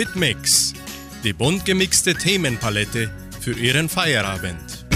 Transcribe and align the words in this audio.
Hitmix, 0.00 0.72
die 1.22 1.34
bunt 1.34 1.66
gemixte 1.66 2.14
Themenpalette 2.14 3.10
für 3.38 3.52
Ihren 3.52 3.90
Feierabend. 3.90 4.86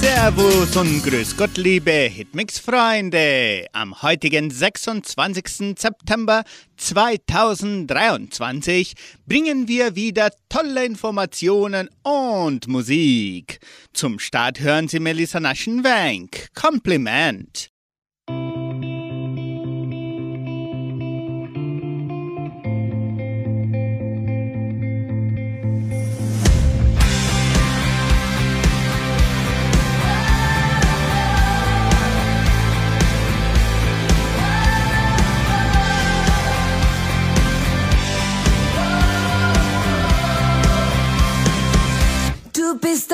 Servus 0.00 0.76
und 0.76 1.04
Grüß 1.04 1.36
Gott, 1.36 1.56
liebe 1.58 1.92
Hitmix-Freunde. 1.92 3.66
Am 3.72 4.02
heutigen 4.02 4.50
26. 4.50 5.78
September 5.78 6.42
2023 6.76 8.94
bringen 9.26 9.68
wir 9.68 9.94
wieder 9.94 10.30
tolle 10.48 10.86
Informationen 10.86 11.88
und 12.02 12.66
Musik. 12.66 13.60
Zum 13.92 14.18
Start 14.18 14.58
hören 14.58 14.88
Sie 14.88 14.98
Melissa 14.98 15.38
Naschenwank. 15.38 16.48
Kompliment. 16.52 17.70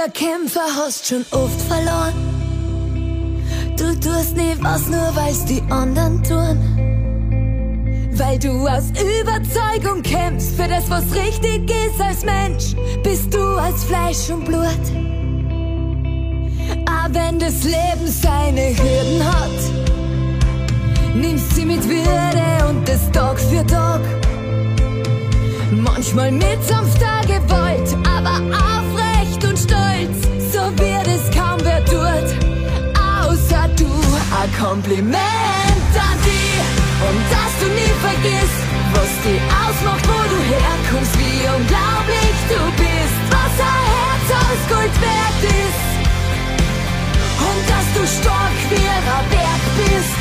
Der 0.02 0.10
Kämpfer, 0.10 0.66
hast 0.76 1.06
schon 1.06 1.24
oft 1.30 1.60
verloren. 1.62 2.14
Du 3.76 3.94
tust 4.00 4.36
nie 4.36 4.56
was, 4.60 4.86
nur 4.88 5.14
weil's 5.14 5.44
die 5.44 5.62
anderen 5.70 6.22
tun. 6.24 6.58
Weil 8.12 8.38
du 8.38 8.66
aus 8.66 8.90
Überzeugung 8.90 10.02
kämpfst 10.02 10.56
für 10.56 10.68
das, 10.68 10.90
was 10.90 11.04
richtig 11.14 11.70
ist 11.70 12.00
als 12.00 12.24
Mensch, 12.24 12.74
bist 13.02 13.32
du 13.32 13.40
als 13.56 13.84
Fleisch 13.84 14.30
und 14.30 14.44
Blut. 14.44 14.84
Aber 16.86 17.14
wenn 17.14 17.38
das 17.38 17.62
Leben 17.62 18.06
seine 18.06 18.70
Hürden 18.76 19.24
hat, 19.24 19.60
nimmst 21.14 21.54
sie 21.54 21.64
mit 21.64 21.88
Würde 21.88 22.68
und 22.68 22.88
das 22.88 23.10
Tag 23.12 23.38
für 23.38 23.64
Tag. 23.66 24.00
Manchmal 25.70 26.32
mit 26.32 26.62
sanfter 26.66 27.20
Gewalt, 27.26 27.96
aber 28.04 28.40
aufrecht 28.50 29.11
und 29.44 29.58
stolz, 29.58 30.18
so 30.52 30.60
wird 30.78 31.06
es 31.06 31.24
kaum 31.36 31.58
wer 31.62 31.84
tut, 31.84 32.28
außer 32.96 33.68
du. 33.76 33.90
Ein 34.40 34.50
Kompliment 34.58 35.92
an 35.94 36.18
dich 36.24 36.66
und 37.06 37.20
dass 37.32 37.52
du 37.60 37.66
nie 37.74 37.94
vergisst, 38.00 38.62
was 38.94 39.10
dich 39.24 39.42
ausmacht, 39.62 40.04
wo 40.06 40.18
du 40.32 40.38
herkommst, 40.54 41.14
wie 41.18 41.40
unglaublich 41.56 42.36
du 42.48 42.60
bist, 42.76 43.18
was 43.30 43.54
ein 43.70 43.84
Herz 43.94 44.26
aus 44.42 44.60
Gold 44.68 44.94
wert 45.00 45.42
ist 45.62 45.82
und 47.48 47.62
dass 47.70 47.86
du 47.96 48.02
stark 48.20 48.58
wie 48.70 48.88
ein 48.88 49.26
Berg 49.30 49.62
bist. 49.80 50.18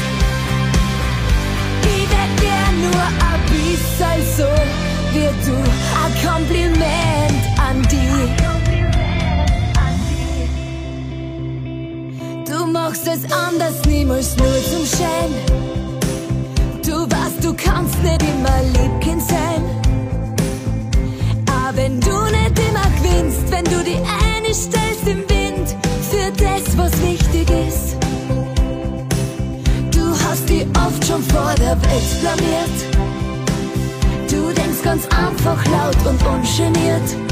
Ich 1.83 2.09
gern 2.43 2.75
nur 2.81 3.05
ein 3.29 3.41
bisschen 3.49 4.19
so 4.37 4.49
wie 5.13 5.31
du, 5.45 5.57
ein 6.03 6.13
Kompliment 6.27 7.41
an 7.57 7.81
dich. 7.83 8.60
Machst 12.91 13.07
es 13.07 13.31
anders, 13.31 13.85
niemals 13.87 14.35
nur 14.35 14.47
zum 14.47 14.85
Schein. 14.85 15.31
Du 16.85 17.09
weißt, 17.09 17.41
du 17.41 17.53
kannst 17.53 17.97
nicht 18.03 18.21
immer 18.21 18.61
Liebkind 18.73 19.21
sein. 19.21 19.63
Aber 21.47 21.77
wenn 21.77 22.01
du 22.01 22.25
nicht 22.25 22.59
immer 22.59 22.87
gewinnst, 22.97 23.49
wenn 23.49 23.63
du 23.63 23.81
die 23.85 23.95
eine 23.95 24.53
stellst 24.53 25.07
im 25.07 25.19
Wind, 25.29 25.75
für 26.09 26.31
das, 26.31 26.77
was 26.77 26.91
wichtig 27.01 27.49
ist. 27.65 27.95
Du 29.91 30.13
hast 30.25 30.49
die 30.49 30.67
oft 30.85 31.05
schon 31.07 31.23
vor 31.23 31.53
der 31.59 31.81
Welt 31.83 32.19
blamiert. 32.19 32.77
Du 34.29 34.53
denkst 34.53 34.81
ganz 34.83 35.07
einfach 35.07 35.65
laut 35.67 35.95
und 36.05 36.21
ungeniert. 36.27 37.30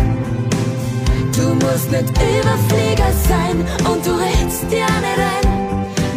Du 1.39 1.53
musst 1.65 1.89
nicht 1.89 2.09
Überflieger 2.09 3.11
sein 3.29 3.57
und 3.89 4.05
du 4.05 4.11
redst 4.11 4.63
dir 4.69 4.91
nicht 5.05 5.21
ein, 5.33 5.47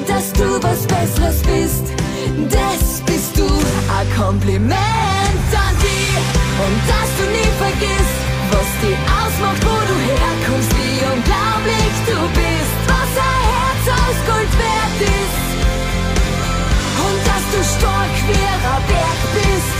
dass 0.08 0.32
du 0.32 0.46
was 0.60 0.80
Besseres 0.86 1.38
bist. 1.42 1.84
Das 2.50 3.00
bist 3.06 3.38
du. 3.38 3.46
Ein 3.46 4.08
Kompliment 4.18 5.48
an 5.66 5.74
dich 5.86 6.26
und 6.64 6.78
dass 6.90 7.10
du 7.18 7.24
nie 7.36 7.52
vergisst, 7.64 8.18
was 8.50 8.68
dich 8.82 9.00
ausmacht, 9.20 9.62
wo 9.62 9.76
du 9.90 9.96
herkommst, 10.10 10.72
wie 10.78 10.98
unglaublich 11.14 11.94
du 12.10 12.18
bist, 12.40 12.74
was 12.90 13.12
ein 13.28 13.42
Herz 13.54 13.84
aus 14.02 14.18
Gold 14.26 14.52
wert 14.58 14.98
ist 15.22 15.42
und 17.06 17.18
dass 17.28 17.44
du 17.52 17.58
stark 17.78 18.14
wie 18.26 18.46
ein 18.74 18.82
Berg 18.90 19.20
bist. 19.38 19.76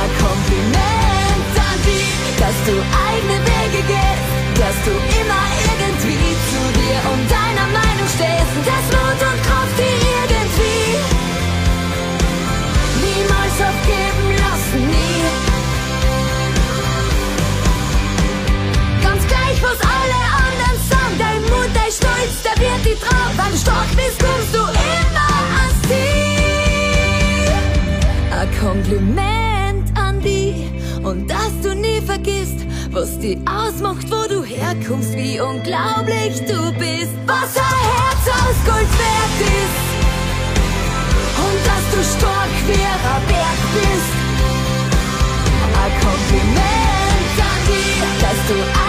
Ein 0.00 0.10
Kompliment 0.20 1.09
dass 2.40 2.56
du 2.66 2.72
eigene 2.72 3.38
Wege 3.44 4.30
dass 4.60 4.76
du 4.84 4.90
immer 4.90 5.44
irgendwie 5.64 6.36
zu 6.50 6.60
dir 6.76 7.00
und 7.12 7.24
deiner 7.30 7.68
Meinung 7.72 8.08
stehst 8.14 8.52
und 8.56 8.66
das 8.66 8.84
Mut 8.92 9.20
und 9.28 9.40
Kraft, 9.46 9.76
die 9.78 9.96
irgendwie 10.20 10.80
niemals 13.04 13.56
aufgeben 13.68 14.26
lassen, 14.44 14.80
nie. 14.94 15.22
Ganz 19.02 19.22
gleich, 19.26 19.58
was 19.62 19.78
alle 19.80 20.20
anderen 20.44 20.78
sagen, 20.90 21.16
dein 21.18 21.42
Mut, 21.44 21.70
dein 21.72 21.92
Stolz, 21.92 22.34
der 22.44 22.56
wird 22.62 22.82
die 22.84 22.98
Traum, 23.00 23.32
weil 23.38 23.50
du 23.50 23.56
stark 23.56 23.88
bist, 23.96 24.18
kommst 24.20 24.54
du 24.54 24.60
immer 24.60 25.30
ans 25.60 25.78
Ziel. 25.88 27.54
Ein 28.38 28.50
Kompliment 28.60 29.49
und 31.10 31.28
dass 31.28 31.50
du 31.62 31.74
nie 31.74 32.00
vergisst, 32.00 32.60
was 32.92 33.18
die 33.18 33.36
ausmacht, 33.44 34.06
wo 34.10 34.28
du 34.32 34.44
herkommst, 34.44 35.12
wie 35.16 35.40
unglaublich 35.40 36.38
du 36.46 36.72
bist, 36.78 37.14
was 37.26 37.56
ein 37.56 37.78
Herz 37.90 38.24
aus 38.28 38.58
Gold 38.64 38.92
wert 39.04 39.38
ist 39.60 39.80
und 41.44 41.58
dass 41.68 41.84
du 41.92 42.00
stark 42.16 42.52
wie 42.68 42.86
ein 43.08 43.22
Berg 43.26 43.60
bist. 43.74 44.12
Ein 45.82 45.92
Kompliment 46.06 47.34
an 47.50 47.60
dir, 47.66 48.06
dass 48.22 48.38
du 48.48 48.79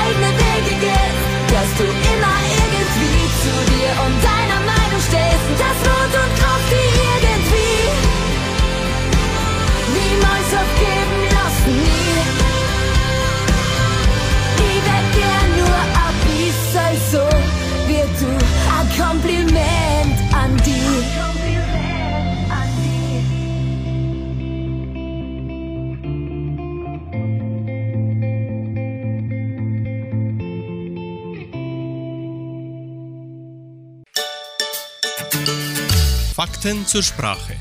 Fakten 36.41 36.87
zur 36.87 37.03
Sprache. 37.03 37.53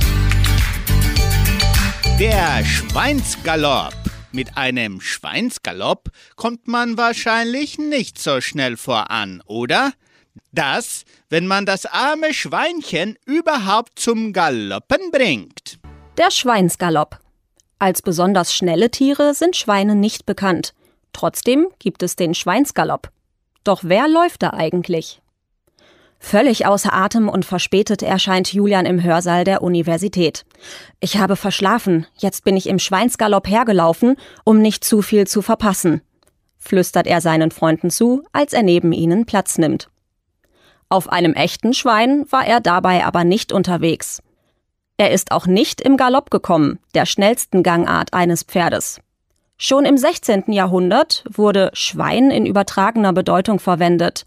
Der 2.18 2.64
Schweinsgalopp. 2.64 3.92
Mit 4.32 4.56
einem 4.56 5.02
Schweinsgalopp 5.02 6.08
kommt 6.34 6.66
man 6.66 6.96
wahrscheinlich 6.96 7.76
nicht 7.76 8.18
so 8.18 8.40
schnell 8.40 8.78
voran, 8.78 9.42
oder? 9.44 9.92
Das, 10.52 11.04
wenn 11.28 11.46
man 11.46 11.66
das 11.66 11.84
arme 11.84 12.32
Schweinchen 12.32 13.18
überhaupt 13.26 13.98
zum 13.98 14.32
Galoppen 14.32 15.10
bringt. 15.12 15.78
Der 16.16 16.30
Schweinsgalopp. 16.30 17.20
Als 17.78 18.00
besonders 18.00 18.54
schnelle 18.54 18.90
Tiere 18.90 19.34
sind 19.34 19.56
Schweine 19.56 19.94
nicht 19.94 20.24
bekannt. 20.24 20.72
Trotzdem 21.12 21.68
gibt 21.80 22.02
es 22.02 22.16
den 22.16 22.32
Schweinsgalopp. 22.32 23.10
Doch 23.62 23.80
wer 23.82 24.08
läuft 24.08 24.42
da 24.42 24.54
eigentlich? 24.54 25.20
Völlig 26.22 26.66
außer 26.66 26.92
Atem 26.92 27.30
und 27.30 27.46
verspätet 27.46 28.02
erscheint 28.02 28.52
Julian 28.52 28.84
im 28.84 29.02
Hörsaal 29.02 29.42
der 29.42 29.62
Universität. 29.62 30.44
Ich 31.00 31.16
habe 31.16 31.34
verschlafen, 31.34 32.06
jetzt 32.18 32.44
bin 32.44 32.58
ich 32.58 32.68
im 32.68 32.78
Schweinsgalopp 32.78 33.48
hergelaufen, 33.48 34.16
um 34.44 34.60
nicht 34.60 34.84
zu 34.84 35.00
viel 35.00 35.26
zu 35.26 35.40
verpassen, 35.40 36.02
flüstert 36.58 37.06
er 37.06 37.22
seinen 37.22 37.50
Freunden 37.50 37.90
zu, 37.90 38.22
als 38.32 38.52
er 38.52 38.62
neben 38.62 38.92
ihnen 38.92 39.24
Platz 39.24 39.56
nimmt. 39.56 39.88
Auf 40.90 41.08
einem 41.08 41.32
echten 41.32 41.72
Schwein 41.72 42.26
war 42.30 42.46
er 42.46 42.60
dabei 42.60 43.04
aber 43.06 43.24
nicht 43.24 43.50
unterwegs. 43.50 44.22
Er 44.98 45.12
ist 45.12 45.32
auch 45.32 45.46
nicht 45.46 45.80
im 45.80 45.96
Galopp 45.96 46.30
gekommen, 46.30 46.80
der 46.94 47.06
schnellsten 47.06 47.62
Gangart 47.62 48.12
eines 48.12 48.42
Pferdes. 48.42 49.00
Schon 49.56 49.84
im 49.84 49.96
16. 49.96 50.52
Jahrhundert 50.52 51.24
wurde 51.30 51.70
Schwein 51.72 52.30
in 52.30 52.44
übertragener 52.44 53.12
Bedeutung 53.12 53.58
verwendet. 53.58 54.26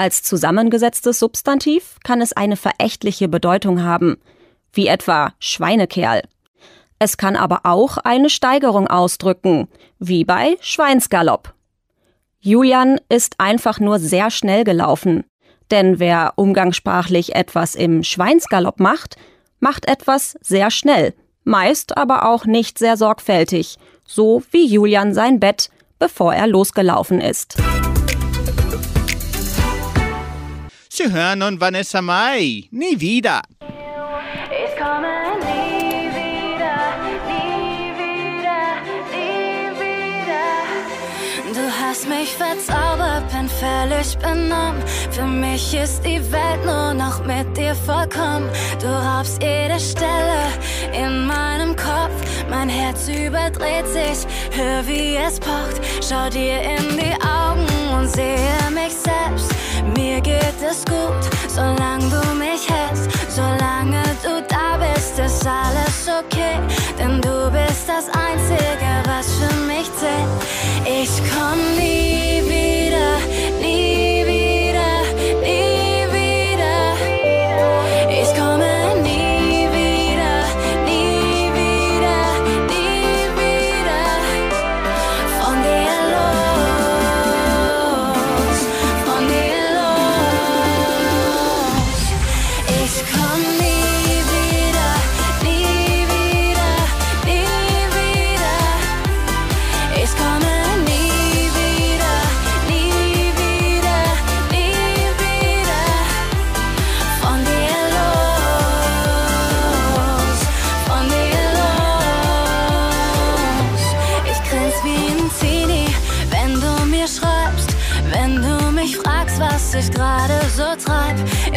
Als 0.00 0.22
zusammengesetztes 0.22 1.18
Substantiv 1.18 1.98
kann 2.02 2.22
es 2.22 2.32
eine 2.32 2.56
verächtliche 2.56 3.28
Bedeutung 3.28 3.82
haben, 3.82 4.16
wie 4.72 4.86
etwa 4.86 5.34
Schweinekerl. 5.40 6.22
Es 6.98 7.18
kann 7.18 7.36
aber 7.36 7.60
auch 7.64 7.98
eine 7.98 8.30
Steigerung 8.30 8.86
ausdrücken, 8.86 9.68
wie 9.98 10.24
bei 10.24 10.56
Schweinsgalopp. 10.62 11.52
Julian 12.38 12.98
ist 13.10 13.34
einfach 13.40 13.78
nur 13.78 13.98
sehr 13.98 14.30
schnell 14.30 14.64
gelaufen. 14.64 15.24
Denn 15.70 15.98
wer 15.98 16.32
umgangssprachlich 16.36 17.34
etwas 17.34 17.74
im 17.74 18.02
Schweinsgalopp 18.02 18.80
macht, 18.80 19.16
macht 19.58 19.86
etwas 19.86 20.38
sehr 20.40 20.70
schnell, 20.70 21.12
meist 21.44 21.98
aber 21.98 22.26
auch 22.26 22.46
nicht 22.46 22.78
sehr 22.78 22.96
sorgfältig, 22.96 23.76
so 24.06 24.42
wie 24.50 24.64
Julian 24.64 25.12
sein 25.12 25.40
Bett, 25.40 25.68
bevor 25.98 26.32
er 26.32 26.46
losgelaufen 26.46 27.20
ist. 27.20 27.58
Sie 31.02 31.10
hören 31.10 31.38
nun 31.38 31.58
Vanessa 31.58 32.02
Mai. 32.02 32.64
Nie 32.70 33.00
wieder. 33.00 33.40
Ich 34.50 34.76
komme 34.78 35.38
nie 35.40 36.10
wieder, 36.18 36.78
nie 37.24 37.88
wieder, 38.00 38.60
nie 39.10 39.70
wieder. 39.80 40.48
Du 41.54 41.64
hast 41.80 42.06
mich 42.06 42.36
verzaubert, 42.36 43.24
bin 43.32 43.48
völlig 43.48 44.18
benommen. 44.18 44.82
Für 45.10 45.24
mich 45.24 45.74
ist 45.74 46.04
die 46.04 46.20
Welt 46.30 46.66
nur 46.66 46.92
noch 46.92 47.24
mit 47.24 47.56
dir 47.56 47.74
vollkommen. 47.74 48.50
Du 48.78 48.88
raubst 48.88 49.42
jede 49.42 49.80
Stelle 49.80 50.42
in 50.92 51.24
meinem 51.24 51.74
Kopf. 51.76 52.12
Mein 52.50 52.68
Herz 52.68 53.08
überdreht 53.08 53.86
sich, 53.86 54.26
hör 54.50 54.86
wie 54.86 55.16
es 55.16 55.40
pocht. 55.40 55.80
Schau 56.06 56.28
dir 56.28 56.60
in 56.60 56.98
die 56.98 57.16
Augen 57.24 57.66
und 57.96 58.06
sehe 58.06 58.70
mich 58.74 58.92
selbst. 58.92 59.59
Mir 59.96 60.20
geht 60.20 60.60
es 60.62 60.84
gut, 60.84 61.22
solange 61.48 62.08
du 62.08 62.34
mich 62.34 62.68
hältst. 62.68 63.10
Solange 63.28 64.02
du 64.22 64.42
da 64.48 64.78
bist, 64.78 65.18
ist 65.18 65.46
alles 65.46 66.08
okay. 66.08 66.58
Denn 66.98 67.20
du 67.20 67.50
bist 67.50 67.88
das 67.88 68.06
Einzige, 68.14 68.90
was 69.06 69.26
für 69.34 69.54
mich 69.66 69.90
zählt. 69.96 70.28
Ich 70.84 71.10
komm 71.32 71.58
nie 71.76 72.29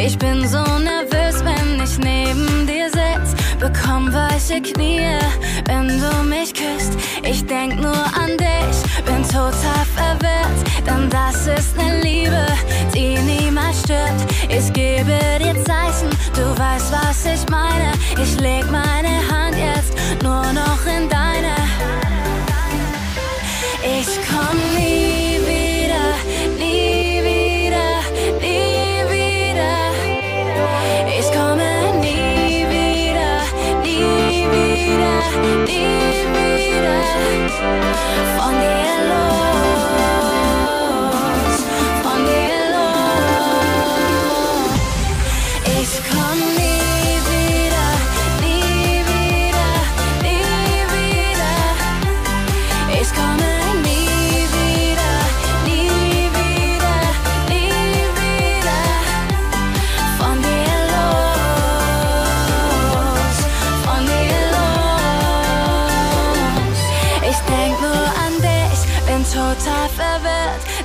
Ich 0.05 0.17
bin 0.17 0.45
so 0.45 0.57
nervös, 0.57 1.41
wenn 1.45 1.81
ich 1.81 1.97
neben 1.97 2.67
dir 2.67 2.89
sitz, 2.89 3.33
bekomm 3.57 4.11
weiche 4.13 4.61
Knie, 4.61 5.17
wenn 5.65 5.88
du 5.88 6.23
mich 6.27 6.53
küsst. 6.53 6.91
Ich 7.23 7.45
denk 7.45 7.79
nur 7.79 7.95
an 7.95 8.38
dich, 8.38 9.05
bin 9.05 9.23
total 9.23 9.85
verwirrt, 9.95 10.59
denn 10.85 11.09
das 11.09 11.47
ist 11.47 11.77
ne 11.77 12.01
Liebe, 12.01 12.45
die 12.94 13.17
niemals 13.19 13.79
stirbt. 13.79 14.25
Ich 14.50 14.73
gebe 14.73 15.17
dir 15.39 15.55
Zeichen, 15.63 16.09
du 16.35 16.59
weißt, 16.59 16.91
was 16.91 17.25
ich 17.25 17.49
meine. 17.49 17.94
Ich 18.21 18.38
leg 18.41 18.69
meine 18.69 18.82
von 37.59 38.59
dir 38.59 38.95
los, 39.09 39.52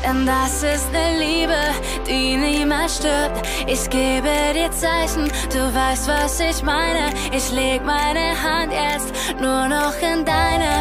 denn 0.08 0.26
das 0.26 0.62
ist 0.62 0.90
ne 0.92 1.18
Liebe, 1.18 1.60
die 2.06 2.36
niemals 2.36 2.96
stirbt. 2.96 3.46
Ich 3.66 3.88
gebe 3.90 4.30
dir 4.54 4.70
Zeichen, 4.70 5.30
du 5.52 5.74
weißt, 5.74 6.08
was 6.08 6.40
ich 6.40 6.62
meine. 6.62 7.10
Ich 7.32 7.50
leg 7.50 7.84
meine 7.84 8.26
Hand 8.42 8.72
jetzt 8.72 9.12
nur 9.40 9.68
noch 9.68 9.96
in 10.00 10.24
deine. 10.24 10.72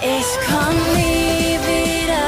Ich 0.00 0.30
komm 0.48 0.76
nie 0.96 1.58
wieder, 1.70 2.24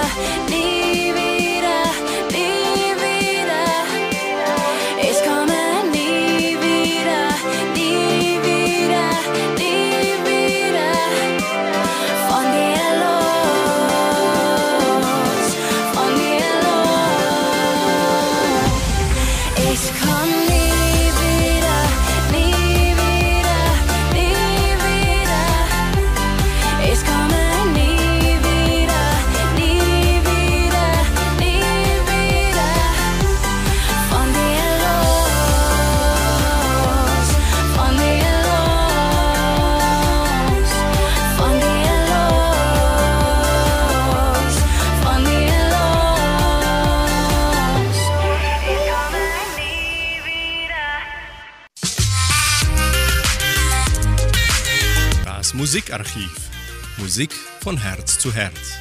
Musikarchiv. 55.74 56.50
Musik 56.98 57.32
von 57.60 57.76
Herz 57.76 58.20
zu 58.20 58.32
Herz. 58.32 58.78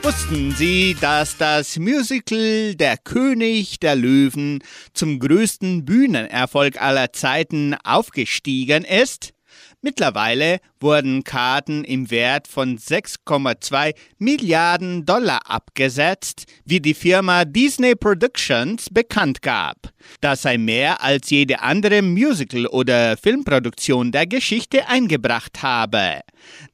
Wussten 0.00 0.52
Sie, 0.52 0.96
dass 0.98 1.36
das 1.36 1.78
Musical 1.78 2.74
Der 2.76 2.96
König 2.96 3.80
der 3.80 3.96
Löwen 3.96 4.64
zum 4.94 5.18
größten 5.18 5.84
Bühnenerfolg 5.84 6.80
aller 6.80 7.12
Zeiten 7.12 7.74
aufgestiegen 7.84 8.84
ist? 8.84 9.34
Mittlerweile 9.84 10.60
wurden 10.78 11.24
Karten 11.24 11.82
im 11.82 12.08
Wert 12.12 12.46
von 12.46 12.78
6,2 12.78 13.94
Milliarden 14.18 15.04
Dollar 15.04 15.50
abgesetzt, 15.50 16.44
wie 16.64 16.78
die 16.78 16.94
Firma 16.94 17.44
Disney 17.44 17.96
Productions 17.96 18.86
bekannt 18.90 19.42
gab. 19.42 19.92
Das 20.20 20.42
sei 20.42 20.56
mehr 20.56 21.02
als 21.02 21.30
jede 21.30 21.62
andere 21.62 22.00
Musical- 22.00 22.68
oder 22.68 23.16
Filmproduktion 23.16 24.12
der 24.12 24.28
Geschichte 24.28 24.86
eingebracht 24.86 25.64
habe. 25.64 26.20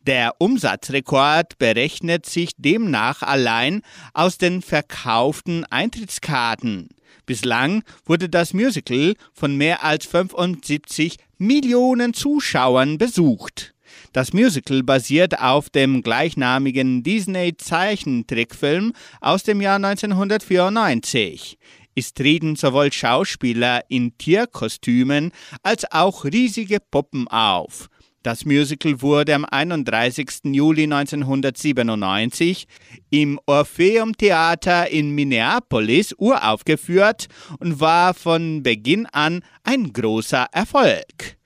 Der 0.03 0.35
Umsatzrekord 0.39 1.59
berechnet 1.59 2.27
sich 2.27 2.51
demnach 2.59 3.23
allein 3.23 3.81
aus 4.13 4.37
den 4.37 4.61
verkauften 4.61 5.65
Eintrittskarten. 5.65 6.91
Bislang 7.29 7.85
wurde 8.07 8.31
das 8.31 8.55
Musical 8.55 9.15
von 9.35 9.55
mehr 9.55 9.85
als 9.85 10.07
75 10.07 11.19
Millionen 11.37 12.15
Zuschauern 12.15 12.97
besucht. 12.97 13.75
Das 14.15 14.33
Musical 14.33 14.83
basiert 14.83 15.39
auf 15.39 15.69
dem 15.69 16.01
gleichnamigen 16.01 17.03
Disney-Zeichentrickfilm 17.03 18.95
aus 19.21 19.43
dem 19.43 19.61
Jahr 19.61 19.77
1994. 19.77 21.59
Es 21.95 22.15
treten 22.15 22.57
sowohl 22.57 22.91
Schauspieler 22.95 23.83
in 23.91 24.17
Tierkostümen 24.17 25.33
als 25.63 25.85
auch 25.93 26.25
riesige 26.25 26.79
Puppen 26.81 27.29
auf. 27.29 27.91
Das 28.29 28.45
Musical 28.45 29.01
wurde 29.01 29.35
am 29.35 29.47
31. 29.47 30.41
Juli 30.53 30.83
1997 30.83 32.69
im 33.09 33.41
Orpheum 33.47 34.15
Theater 34.15 34.91
in 34.91 35.15
Minneapolis 35.15 36.15
uraufgeführt 36.19 37.29
und 37.59 37.81
war 37.81 38.13
von 38.13 38.63
Beginn 38.63 39.07
an 39.07 39.43
ein 39.65 39.95
großer 39.95 40.47
Erfolg. 40.53 41.39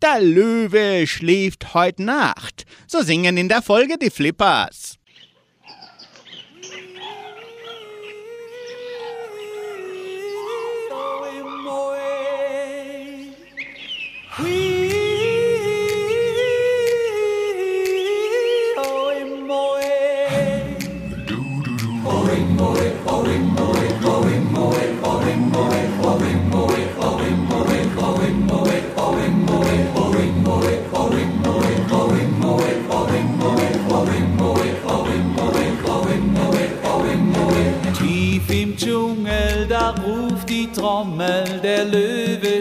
Der 0.00 0.22
Löwe 0.22 1.06
schläft 1.06 1.74
heute 1.74 2.04
Nacht. 2.04 2.64
So 2.86 3.02
singen 3.02 3.36
in 3.36 3.50
der 3.50 3.60
Folge 3.60 3.98
die 3.98 4.08
Flippers. 4.08 4.89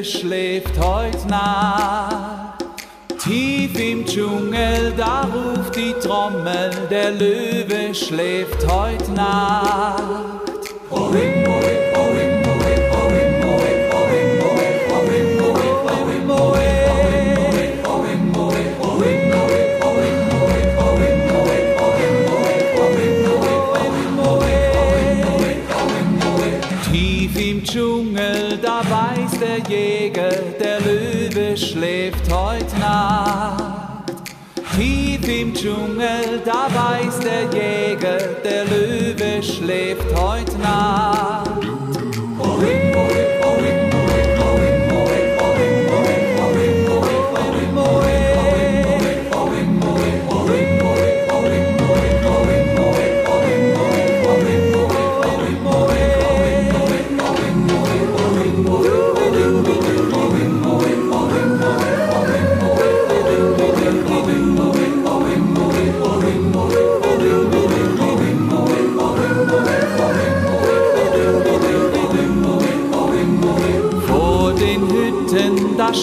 Schläft 0.03 0.79
heut 0.79 1.25
Nacht. 1.27 2.63
Tief 3.21 3.77
im 3.79 4.05
Dschungel, 4.05 4.93
da 4.95 5.23
ruft 5.23 5.75
die 5.75 5.93
Trommel, 6.01 6.71
der 6.89 7.11
Löwe 7.11 7.93
schläft 7.93 8.65
heut 8.71 9.09
Nacht. 9.13 10.01
Tief 10.89 11.78
im 35.39 35.53
Dschungel, 35.53 36.41
da 36.43 36.67
weiß 36.67 37.19
der 37.19 37.43
Jäger, 37.43 38.17
der 38.43 38.65
Löwe 38.65 39.41
schläft 39.41 40.13
heut 40.15 40.57
Nacht. 40.59 41.38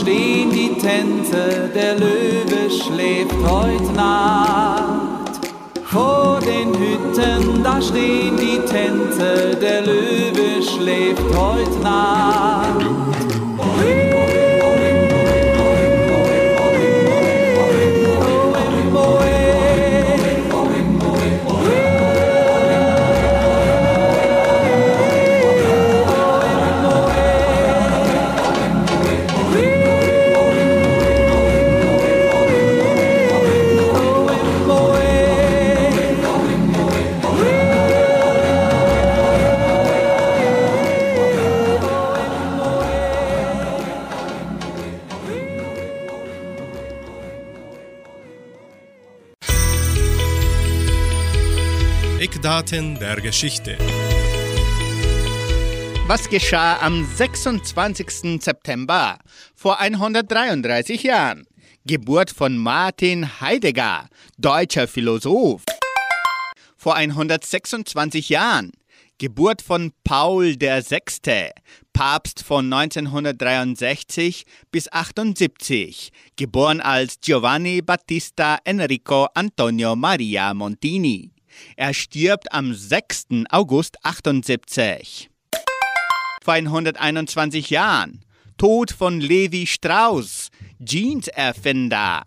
Stehen 0.00 0.50
die 0.50 0.74
Tänze, 0.78 1.70
der 1.74 1.94
Löwe 1.94 2.70
schläft 2.70 3.34
heut 3.46 3.94
Nacht. 3.94 5.40
Vor 5.84 6.40
den 6.40 6.74
Hütten, 6.74 7.62
da 7.62 7.80
stehen 7.80 8.36
die 8.36 8.58
Tänze, 8.60 9.56
der 9.60 9.82
Löwe 9.82 10.62
schläft 10.62 11.34
heut 11.34 11.82
Nacht. 11.82 12.95
Eckdaten 52.56 52.98
der 52.98 53.20
Geschichte. 53.20 53.76
Was 56.06 56.26
geschah 56.30 56.78
am 56.80 57.04
26. 57.04 58.40
September 58.42 59.18
vor 59.54 59.78
133 59.78 61.02
Jahren? 61.02 61.46
Geburt 61.84 62.30
von 62.30 62.56
Martin 62.56 63.42
Heidegger, 63.42 64.08
deutscher 64.38 64.88
Philosoph. 64.88 65.64
Vor 66.78 66.94
126 66.94 68.30
Jahren 68.30 68.72
Geburt 69.18 69.60
von 69.60 69.92
Paul 70.02 70.56
VI., 70.58 71.50
Papst 71.92 72.42
von 72.42 72.72
1963 72.72 74.44
bis 74.72 74.90
78, 74.90 76.10
geboren 76.36 76.80
als 76.80 77.20
Giovanni 77.20 77.82
Battista 77.82 78.58
Enrico 78.64 79.26
Antonio 79.34 79.94
Maria 79.94 80.54
Montini. 80.54 81.35
Er 81.76 81.94
stirbt 81.94 82.52
am 82.52 82.74
6. 82.74 83.26
August 83.50 83.96
78. 84.02 85.30
Vor 86.42 86.54
121 86.54 87.70
Jahren 87.70 88.24
Tod 88.58 88.90
von 88.90 89.20
Levi 89.20 89.66
Strauss, 89.66 90.48
Jeans-Erfinder. 90.82 92.24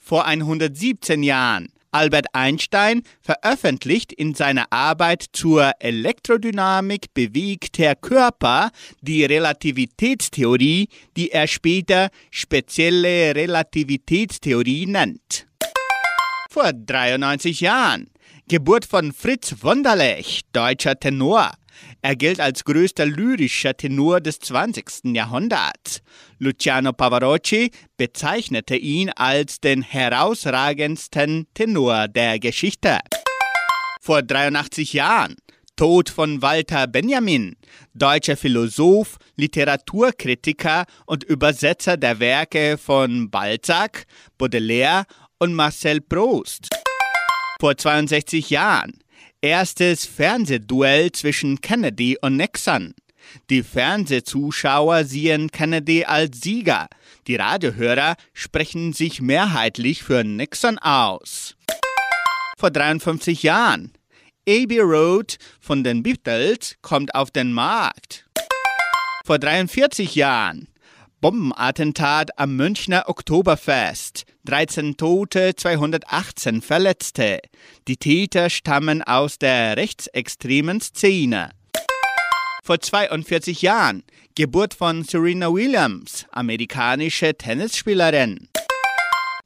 Vor 0.00 0.26
117 0.26 1.22
Jahren 1.22 1.68
Albert 1.92 2.26
Einstein 2.32 3.02
veröffentlicht 3.20 4.12
in 4.12 4.34
seiner 4.34 4.72
Arbeit 4.72 5.26
zur 5.32 5.72
Elektrodynamik 5.78 7.12
bewegter 7.12 7.94
Körper 7.94 8.70
die 9.02 9.24
Relativitätstheorie, 9.26 10.88
die 11.16 11.30
er 11.30 11.46
später 11.46 12.08
spezielle 12.30 13.34
Relativitätstheorie 13.34 14.86
nennt. 14.86 15.46
Vor 16.50 16.72
93 16.72 17.60
Jahren 17.60 18.08
Geburt 18.52 18.84
von 18.84 19.14
Fritz 19.14 19.62
Wunderlich, 19.62 20.42
deutscher 20.52 21.00
Tenor. 21.00 21.52
Er 22.02 22.16
gilt 22.16 22.38
als 22.38 22.64
größter 22.64 23.06
lyrischer 23.06 23.74
Tenor 23.74 24.20
des 24.20 24.40
20. 24.40 25.14
Jahrhunderts. 25.14 26.02
Luciano 26.38 26.92
Pavarotti 26.92 27.70
bezeichnete 27.96 28.76
ihn 28.76 29.08
als 29.16 29.58
den 29.62 29.80
herausragendsten 29.80 31.46
Tenor 31.54 32.08
der 32.08 32.38
Geschichte. 32.40 32.98
Vor 34.02 34.20
83 34.20 34.92
Jahren 34.92 35.34
Tod 35.74 36.10
von 36.10 36.42
Walter 36.42 36.86
Benjamin, 36.88 37.56
deutscher 37.94 38.36
Philosoph, 38.36 39.16
Literaturkritiker 39.36 40.84
und 41.06 41.24
Übersetzer 41.24 41.96
der 41.96 42.20
Werke 42.20 42.76
von 42.76 43.30
Balzac, 43.30 44.04
Baudelaire 44.36 45.06
und 45.38 45.54
Marcel 45.54 46.02
Proust. 46.02 46.68
Vor 47.62 47.76
62 47.76 48.50
Jahren 48.50 48.98
erstes 49.40 50.04
Fernsehduell 50.04 51.12
zwischen 51.12 51.60
Kennedy 51.60 52.18
und 52.20 52.36
Nixon. 52.36 52.92
Die 53.50 53.62
Fernsehzuschauer 53.62 55.04
sehen 55.04 55.48
Kennedy 55.48 56.04
als 56.04 56.40
Sieger. 56.40 56.88
Die 57.28 57.36
Radiohörer 57.36 58.16
sprechen 58.32 58.92
sich 58.92 59.22
mehrheitlich 59.22 60.02
für 60.02 60.24
Nixon 60.24 60.78
aus. 60.78 61.54
Vor 62.58 62.72
53 62.72 63.44
Jahren. 63.44 63.92
Abbey 64.48 64.80
Road 64.80 65.36
von 65.60 65.84
den 65.84 66.02
Beatles 66.02 66.74
kommt 66.82 67.14
auf 67.14 67.30
den 67.30 67.52
Markt. 67.52 68.28
Vor 69.24 69.38
43 69.38 70.16
Jahren. 70.16 70.66
Bombenattentat 71.20 72.36
am 72.40 72.56
Münchner 72.56 73.04
Oktoberfest. 73.06 74.24
13 74.44 74.96
Tote, 74.96 75.54
218 75.54 76.62
Verletzte. 76.62 77.38
Die 77.86 77.96
Täter 77.96 78.50
stammen 78.50 79.00
aus 79.02 79.38
der 79.38 79.76
rechtsextremen 79.76 80.80
Szene. 80.80 81.50
Vor 82.64 82.80
42 82.80 83.62
Jahren. 83.62 84.02
Geburt 84.34 84.74
von 84.74 85.04
Serena 85.04 85.52
Williams, 85.52 86.26
amerikanische 86.32 87.36
Tennisspielerin. 87.36 88.48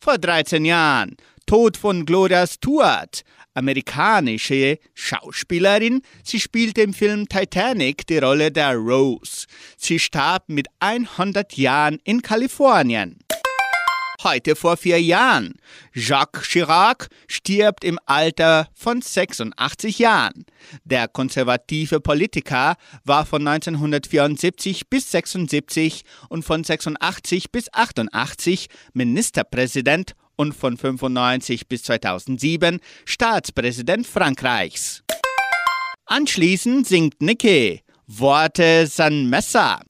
Vor 0.00 0.16
13 0.16 0.64
Jahren. 0.64 1.16
Tod 1.44 1.76
von 1.76 2.06
Gloria 2.06 2.46
Stewart, 2.46 3.22
amerikanische 3.52 4.78
Schauspielerin. 4.94 6.00
Sie 6.24 6.40
spielte 6.40 6.80
im 6.80 6.94
Film 6.94 7.28
Titanic 7.28 8.06
die 8.06 8.18
Rolle 8.18 8.50
der 8.50 8.74
Rose. 8.76 9.46
Sie 9.76 9.98
starb 9.98 10.48
mit 10.48 10.68
100 10.80 11.54
Jahren 11.58 11.98
in 12.04 12.22
Kalifornien. 12.22 13.18
Heute 14.22 14.56
vor 14.56 14.76
vier 14.76 15.00
Jahren. 15.00 15.54
Jacques 15.92 16.48
Chirac 16.48 17.08
stirbt 17.26 17.84
im 17.84 17.98
Alter 18.06 18.68
von 18.74 19.02
86 19.02 19.98
Jahren. 19.98 20.46
Der 20.84 21.06
konservative 21.08 22.00
Politiker 22.00 22.76
war 23.04 23.26
von 23.26 23.46
1974 23.46 24.88
bis 24.88 25.10
76 25.10 26.02
und 26.28 26.44
von 26.44 26.64
86 26.64 27.52
bis 27.52 27.72
88 27.72 28.68
Ministerpräsident 28.94 30.12
und 30.36 30.54
von 30.54 30.76
95 30.76 31.68
bis 31.68 31.82
2007 31.84 32.80
Staatspräsident 33.04 34.06
Frankreichs. 34.06 35.02
Anschließend 36.06 36.86
singt 36.86 37.20
Nicky 37.20 37.82
Worte 38.06 38.86
San 38.86 39.28
Messer. 39.28 39.80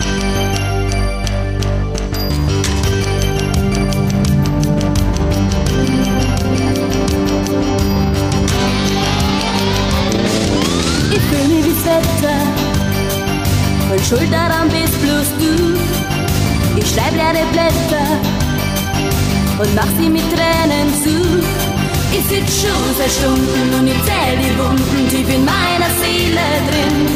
Von 13.96 14.04
Schuld 14.04 14.32
daran 14.32 14.68
bist 14.68 15.00
bloß 15.02 15.28
du. 15.38 16.78
Ich 16.78 16.90
schreib 16.90 17.12
leere 17.12 17.44
Blätter 17.52 18.08
und 19.58 19.74
mach 19.74 19.88
sie 19.98 20.08
mit 20.08 20.24
Tränen 20.32 20.88
zu. 21.02 21.16
Ich 22.12 22.24
sitz 22.26 22.62
schon 22.62 22.86
seit 22.98 23.10
Stunden 23.10 23.74
und 23.78 23.86
ich 23.86 24.02
zähl 24.04 24.36
die 24.38 24.58
Wunden 24.58 25.08
tief 25.08 25.28
in 25.34 25.44
meiner 25.44 25.90
Seele 26.00 26.46
drin. 26.68 27.06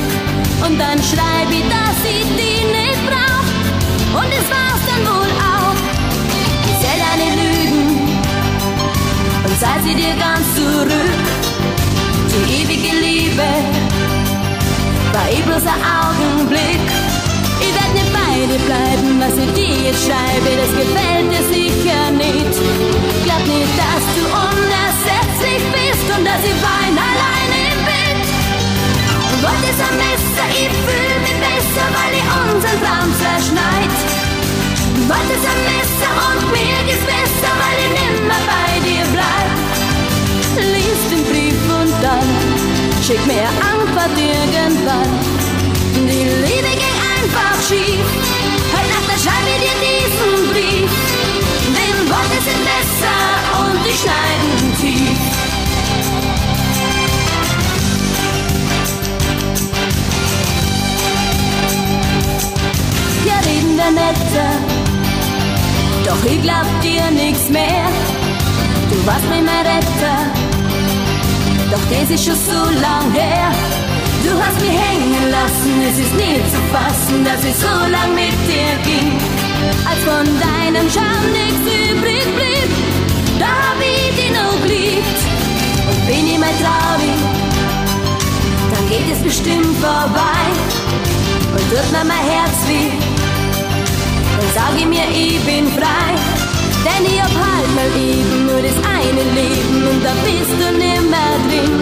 Und 0.65 0.79
dann 0.79 0.99
schreib 0.99 1.51
ich, 1.51 1.67
dass 1.69 1.99
ich 2.05 2.27
die 2.41 2.65
nicht 2.77 3.03
brauch. 3.09 4.23
Und 4.23 4.31
es 4.41 4.47
war's 4.55 4.85
dann 4.89 5.03
wohl 5.11 5.33
auch. 5.53 5.79
Ich 6.71 6.77
zähl 6.81 6.99
deine 7.07 7.29
Lügen 7.41 8.09
und 9.45 9.61
zahl 9.61 9.81
sie 9.85 9.95
dir 9.95 10.15
ganz 10.17 10.47
zurück. 10.55 11.00
Eh 15.31 15.43
bloß 15.47 15.63
ein 15.63 15.83
Augenblick. 15.87 16.87
Ich 17.61 17.73
werd 17.77 17.93
nicht 17.95 18.13
bei 18.13 18.35
dir 18.51 18.63
bleiben, 18.67 19.21
was 19.23 19.35
ich 19.39 19.51
dir 19.55 19.77
jetzt 19.87 20.03
schreibe, 20.07 20.51
das 20.59 20.73
gefällt 20.75 21.29
dir 21.31 21.45
sicher 21.55 22.03
nicht. 22.11 22.55
Glaub 23.25 23.45
nicht, 23.47 23.75
dass 23.79 24.05
du 24.17 24.23
unersetzlich 24.27 25.63
bist 25.71 26.07
und 26.11 26.25
dass 26.27 26.43
ich 26.43 26.59
wein 26.59 26.95
allein 26.99 27.51
im 27.71 27.79
Bett. 27.87 28.21
Wort 29.45 29.63
ist 29.71 29.81
ein 29.87 29.97
Messer, 30.03 30.47
ich 30.51 30.73
fühl 30.85 31.17
mich 31.25 31.39
besser, 31.39 31.87
weil 31.95 32.13
ich 32.19 32.27
unseren 32.43 32.79
Traum 32.83 33.11
zerschneit. 33.23 33.95
Wort 35.07 35.31
ist 35.31 35.47
ein 35.47 35.61
Messer 35.71 36.13
und 36.27 36.43
mir 36.51 36.79
geht's 36.87 37.07
besser, 37.07 37.53
weil 37.61 37.77
ich 37.85 37.93
nimmer 37.99 38.41
bei 38.51 38.71
dir 38.83 39.05
bleib. 39.15 39.51
Lies 40.59 41.03
den 41.11 41.23
Brief 41.29 41.61
und 41.79 41.95
dann 42.03 42.70
schick 43.03 43.27
mir 43.27 43.49
Antwort 43.73 44.15
irgendwann. 44.17 45.13
Die 45.95 46.25
Liebe 46.45 46.71
ging 46.81 46.97
einfach 47.17 47.57
schief. 47.67 48.07
Heute 48.73 48.89
Nacht 48.93 49.09
ich 49.15 49.63
dir 49.63 49.77
diesen 49.87 50.51
Brief. 50.53 50.91
Denn 51.77 52.11
Worte 52.11 52.39
sind 52.45 52.63
besser 52.71 53.21
und 53.61 53.79
die 53.85 53.97
schneiden 54.01 54.77
tief. 54.81 55.21
Ja, 63.27 63.37
reden 63.49 63.77
wir 63.77 63.91
netter, 63.91 64.51
doch 66.05 66.25
ich 66.25 66.43
glaub 66.43 66.67
dir 66.83 67.11
nix 67.11 67.49
mehr. 67.49 67.89
Du 68.91 69.07
warst 69.07 69.29
mir 69.29 69.43
mein 69.43 69.67
Retter, 69.67 70.50
doch 71.71 71.85
das 71.91 72.11
ist 72.11 72.25
schon 72.25 72.35
so 72.35 72.63
lang 72.81 73.13
her. 73.13 73.51
Du 74.25 74.33
hast 74.43 74.61
mich 74.61 74.77
hängen 74.77 75.31
lassen, 75.31 75.73
es 75.89 75.99
ist 75.99 76.15
nie 76.15 76.39
zu 76.53 76.61
fassen, 76.73 77.25
dass 77.25 77.43
ich 77.45 77.55
so 77.55 77.75
lang 77.95 78.11
mit 78.15 78.37
dir 78.49 78.75
ging. 78.85 79.13
Als 79.89 80.01
von 80.05 80.27
deinem 80.47 80.87
Charme 80.91 81.31
nichts 81.33 81.65
übrig 81.65 82.25
blieb, 82.37 82.71
da 83.39 83.47
hab 83.47 83.79
ich 83.81 84.15
dich 84.19 84.33
noch 84.33 84.57
geliebt. 84.63 85.21
Und 85.89 86.07
bin 86.07 86.27
ich 86.33 86.39
mal 86.39 86.55
traurig, 86.63 87.19
dann 88.73 88.89
geht 88.89 89.09
es 89.13 89.21
bestimmt 89.23 89.75
vorbei. 89.81 90.43
Und 91.53 91.65
tut 91.71 91.93
mir 91.93 92.05
mein 92.05 92.25
Herz 92.33 92.59
weh, 92.69 92.91
dann 94.39 94.51
sag 94.55 94.73
ich 94.77 94.87
mir, 94.87 95.07
ich 95.13 95.41
bin 95.45 95.67
frei. 95.69 96.50
Denn 96.91 97.07
ich 97.07 97.23
hab 97.23 97.31
halt 97.31 97.71
mal 97.75 97.91
eben 97.97 98.47
nur 98.47 98.61
das 98.61 98.77
eine 98.83 99.23
Leben 99.39 99.79
und 99.89 100.03
da 100.03 100.13
bist 100.27 100.55
du 100.59 100.67
nimmer 100.75 101.31
drin. 101.47 101.75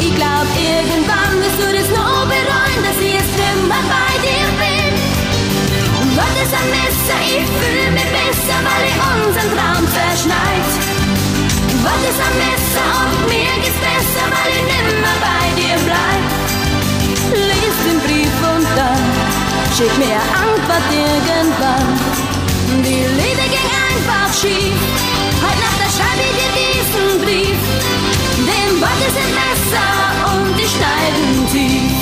Ich 0.00 0.14
glaub, 0.14 0.46
irgendwann 0.54 1.34
wirst 1.40 1.58
du 1.58 1.68
das 1.72 1.88
noch 1.96 2.24
bereuen, 2.28 2.80
dass 2.84 2.98
ich 3.00 3.14
jetzt 3.16 3.34
nimmer 3.40 3.80
bei 3.88 4.12
dir 4.20 4.48
bin. 4.60 4.92
Und 6.00 6.10
was 6.20 6.34
ist 6.44 6.52
ein 6.52 6.68
Messer, 6.76 7.18
ich 7.24 7.48
fühl 7.58 7.90
mich 7.96 8.10
besser, 8.12 8.56
weil 8.66 8.82
ich 8.90 8.96
unseren 9.08 9.50
Traum 9.56 9.82
zerschneit. 9.96 10.70
Was 11.86 12.00
ist 12.10 12.20
ein 12.26 12.36
Messer 12.44 12.88
und 13.08 13.18
mir 13.32 13.54
geht's 13.62 13.80
besser, 13.80 14.24
weil 14.30 14.50
ich 14.52 14.64
nimmer 14.68 15.16
bei 15.24 15.42
dir 15.58 15.76
bleib. 15.86 16.24
Lies 17.34 17.76
den 17.86 17.98
Brief 18.04 18.36
und 18.52 18.66
dann 18.76 19.04
schick 19.76 19.94
mir 19.98 20.20
Antwort 20.44 20.86
irgendwann. 20.92 21.88
Die 22.84 23.02
Liebe 23.18 23.44
ging 23.50 23.75
einfach 23.96 24.32
schief. 24.34 24.74
Heute 25.42 25.60
Nacht 25.60 25.80
da 25.80 25.88
schreib 25.90 26.18
ich 26.20 26.32
dir 26.38 26.50
diesen 26.60 27.20
Brief. 27.24 27.60
Dem 28.38 28.80
Worte 28.80 29.08
sind 29.16 29.32
Messer 29.34 29.90
und 30.34 30.58
die 30.58 30.68
schneiden 30.68 31.46
tief. 31.52 31.92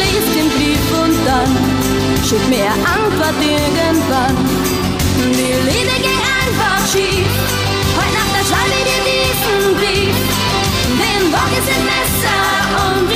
Lies 0.00 0.26
den 0.34 0.48
Brief 0.50 0.86
und 1.02 1.16
dann 1.26 1.50
schick 2.24 2.48
mir 2.48 2.70
Antwort 2.70 3.38
irgendwann. 3.40 4.36
Die 5.32 5.52
Liebe 5.68 5.96
ging 6.02 6.20
einfach 6.40 6.92
schief. 6.92 7.65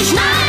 ich 0.01 0.13
meinen 0.15 0.41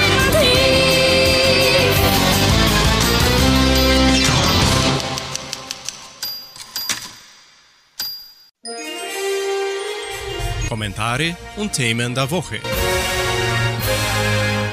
Kommentare 10.69 11.35
und 11.57 11.73
Themen 11.73 12.15
der 12.15 12.31
Woche. 12.31 12.59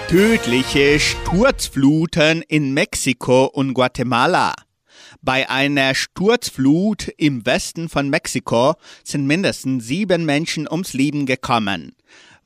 Tödliche 0.09 1.01
Sturzfluten 1.01 2.43
in 2.43 2.73
Mexiko 2.73 3.47
und 3.47 3.75
Guatemala. 3.75 4.55
Bei 5.21 5.51
einer 5.51 5.95
Sturzflut 5.95 7.09
im 7.17 7.45
Westen 7.45 7.89
von 7.89 8.09
Mexiko 8.09 8.75
sind 9.03 9.27
mindestens 9.27 9.87
sieben 9.87 10.25
Menschen 10.25 10.69
ums 10.71 10.93
Leben 10.93 11.27
gekommen. 11.27 11.98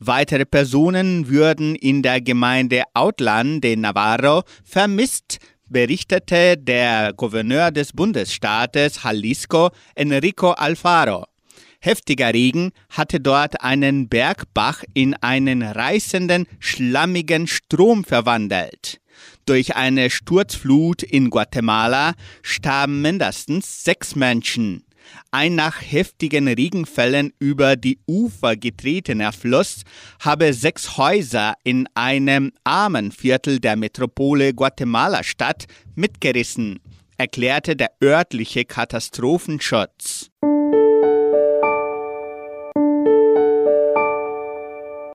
Weitere 0.04 0.44
Personen 0.44 1.28
würden 1.28 1.76
in 1.76 2.02
der 2.02 2.20
Gemeinde 2.20 2.82
Outland 2.92 3.62
de 3.62 3.76
Navarro 3.76 4.42
vermisst, 4.64 5.38
berichtete 5.68 6.56
der 6.56 7.12
Gouverneur 7.12 7.70
des 7.70 7.92
Bundesstaates 7.92 9.04
Jalisco 9.04 9.70
Enrico 9.94 10.50
Alfaro. 10.50 11.26
Heftiger 11.78 12.34
Regen 12.34 12.72
hatte 12.90 13.20
dort 13.20 13.60
einen 13.62 14.08
Bergbach 14.08 14.82
in 14.92 15.14
einen 15.14 15.62
reißenden, 15.62 16.48
schlammigen 16.58 17.46
Strom 17.46 18.02
verwandelt. 18.02 18.98
Durch 19.46 19.76
eine 19.76 20.10
Sturzflut 20.10 21.04
in 21.04 21.30
Guatemala 21.30 22.14
starben 22.42 23.02
mindestens 23.02 23.84
sechs 23.84 24.16
Menschen. 24.16 24.84
Ein 25.30 25.54
nach 25.54 25.80
heftigen 25.80 26.48
Regenfällen 26.48 27.32
über 27.38 27.76
die 27.76 27.98
Ufer 28.06 28.56
getretener 28.56 29.32
Fluss 29.32 29.82
habe 30.20 30.52
sechs 30.52 30.96
Häuser 30.96 31.54
in 31.64 31.88
einem 31.94 32.52
armen 32.64 33.12
Viertel 33.12 33.60
der 33.60 33.76
Metropole 33.76 34.54
Guatemala-Stadt 34.54 35.66
mitgerissen, 35.94 36.80
erklärte 37.18 37.76
der 37.76 37.90
örtliche 38.02 38.64
Katastrophenschutz. 38.64 40.30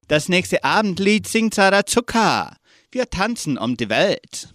Das 0.07 0.29
nächste 0.29 0.63
Abendlied 0.63 1.27
singt 1.27 1.53
Sarah 1.53 1.85
Zucker. 1.85 2.55
Wir 2.91 3.09
tanzen 3.09 3.57
um 3.57 3.75
die 3.75 3.89
Welt. 3.89 4.53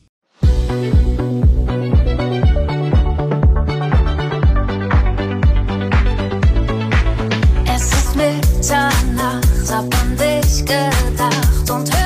An 10.53 10.59
dich 10.59 10.65
gedacht 10.67 11.71
und 11.71 12.02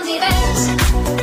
tanzen 0.00 0.80
um 0.96 1.16
die 1.16 1.19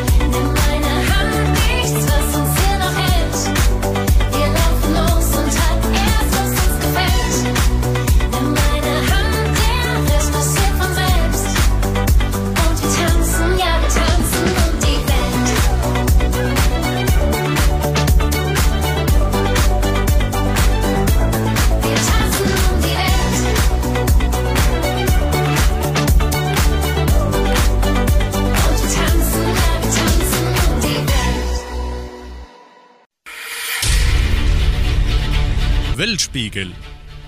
Weltspiegel. 36.48 36.72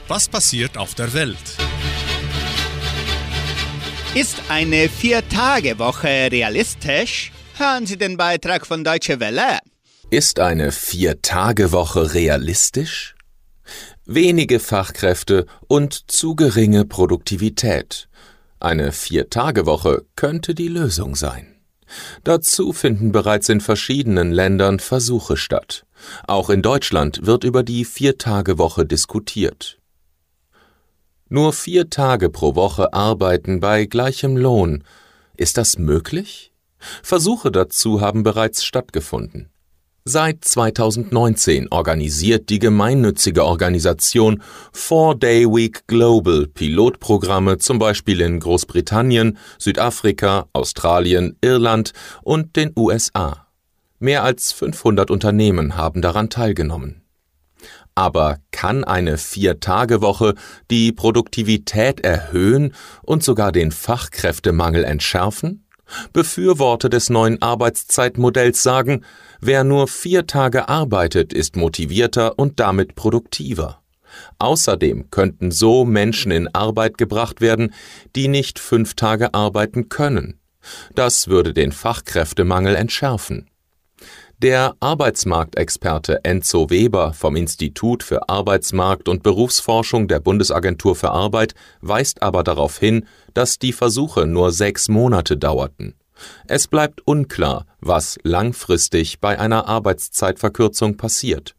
Was 0.08 0.27
passiert 0.27 0.77
auf 0.77 0.95
der 0.95 1.13
Welt? 1.13 1.38
Ist 4.15 4.41
eine 4.49 4.89
Vier-Tage-Woche 4.89 6.32
realistisch? 6.32 7.32
Hören 7.58 7.86
Sie 7.86 7.97
den 7.97 8.17
Beitrag 8.17 8.65
von 8.65 8.84
Deutsche 8.84 9.19
Welle. 9.19 9.60
Ist 10.10 10.39
eine 10.39 10.71
Vier-Tage-Woche 10.71 12.13
realistisch? 12.13 13.15
Wenige 14.05 14.60
Fachkräfte 14.60 15.45
und 15.67 16.10
zu 16.10 16.36
geringe 16.36 16.86
Produktivität. 16.86 18.10
Eine 18.60 18.91
Vier-Tage-Woche 18.91 20.05
könnte 20.15 20.55
die 20.55 20.69
Lösung 20.69 21.15
sein. 21.15 21.49
Dazu 22.23 22.73
finden 22.73 23.12
bereits 23.12 23.49
in 23.49 23.62
verschiedenen 23.62 24.32
Ländern 24.32 24.80
Versuche 24.80 25.38
statt. 25.38 25.86
Auch 26.28 26.49
in 26.49 26.62
Deutschland 26.62 27.25
wird 27.25 27.43
über 27.43 27.63
die 27.63 27.86
Vier-Tage-Woche 27.86 28.86
diskutiert. 28.86 29.80
Nur 31.28 31.54
vier 31.54 31.89
Tage 31.89 32.30
pro 32.30 32.56
Woche 32.56 32.93
arbeiten 32.93 33.60
bei 33.60 33.86
gleichem 33.86 34.36
Lohn. 34.36 34.84
Ist 35.38 35.58
das 35.58 35.78
möglich? 35.78 36.52
Versuche 37.04 37.52
dazu 37.52 38.02
haben 38.02 38.23
bereits 38.23 38.63
stattgefunden. 38.63 39.49
Seit 40.06 40.46
2019 40.46 41.68
organisiert 41.72 42.50
die 42.50 42.60
gemeinnützige 42.60 43.44
Organisation 43.44 44.42
Four 44.72 45.20
Day 45.20 45.46
Week 45.46 45.86
Global 45.88 46.48
Pilotprogramme 46.48 47.58
zum 47.58 47.80
Beispiel 47.80 48.22
in 48.22 48.40
Großbritannien, 48.40 49.38
Südafrika, 49.58 50.48
Australien, 50.54 51.38
Irland 51.42 51.92
und 52.24 52.56
den 52.56 52.72
USA. 52.78 53.48
Mehr 54.00 54.24
als 54.24 54.54
500 54.54 55.12
Unternehmen 55.12 55.76
haben 55.76 56.02
daran 56.02 56.30
teilgenommen. 56.30 57.04
Aber 57.94 58.38
kann 58.52 58.86
eine 58.86 59.18
Vier-Tage-Woche 59.18 60.36
die 60.72 60.94
Produktivität 60.94 62.00
erhöhen 62.00 62.74
und 63.02 63.24
sogar 63.24 63.52
den 63.52 63.72
Fachkräftemangel 63.72 64.86
entschärfen? 64.86 65.66
Befürworter 66.14 66.88
des 66.88 67.10
neuen 67.10 67.42
Arbeitszeitmodells 67.42 68.64
sagen, 68.64 69.04
wer 69.39 69.63
nur 69.63 69.88
vier 69.88 70.28
Tage 70.28 70.69
arbeitet, 70.69 71.34
ist 71.34 71.56
motivierter 71.56 72.38
und 72.38 72.60
damit 72.60 72.95
produktiver. 72.95 73.82
Außerdem 74.39 75.12
könnten 75.12 75.52
so 75.52 75.86
Menschen 75.86 76.32
in 76.32 76.54
Arbeit 76.54 76.97
gebracht 76.97 77.41
werden, 77.41 77.73
die 78.15 78.28
nicht 78.28 78.60
fünf 78.60 78.95
Tage 78.95 79.34
arbeiten 79.34 79.89
können. 79.89 80.39
Das 80.95 81.28
würde 81.28 81.54
den 81.54 81.71
Fachkräftemangel 81.71 82.75
entschärfen. 82.75 83.49
Der 84.41 84.73
Arbeitsmarktexperte 84.80 86.23
Enzo 86.23 86.69
Weber 86.69 87.13
vom 87.13 87.36
Institut 87.36 88.04
für 88.04 88.30
Arbeitsmarkt 88.30 89.10
und 89.10 89.21
Berufsforschung 89.21 90.08
der 90.08 90.21
Bundesagentur 90.21 90.95
für 90.95 91.12
Arbeit 91.12 91.56
weist 91.82 92.21
aber 92.21 92.43
darauf 92.43 92.80
hin, 92.80 93.06
dass 93.34 93.60
die 93.60 93.73
Versuche 93.73 94.25
nur 94.25 94.54
sechs 94.54 94.88
Monate 94.88 95.36
dauerten. 95.36 95.95
Es 96.47 96.67
bleibt 96.67 97.01
unklar, 97.05 97.65
was 97.79 98.17
langfristig 98.23 99.19
bei 99.19 99.39
einer 99.39 99.67
Arbeitszeitverkürzung 99.67 100.97
passiert. 100.97 101.55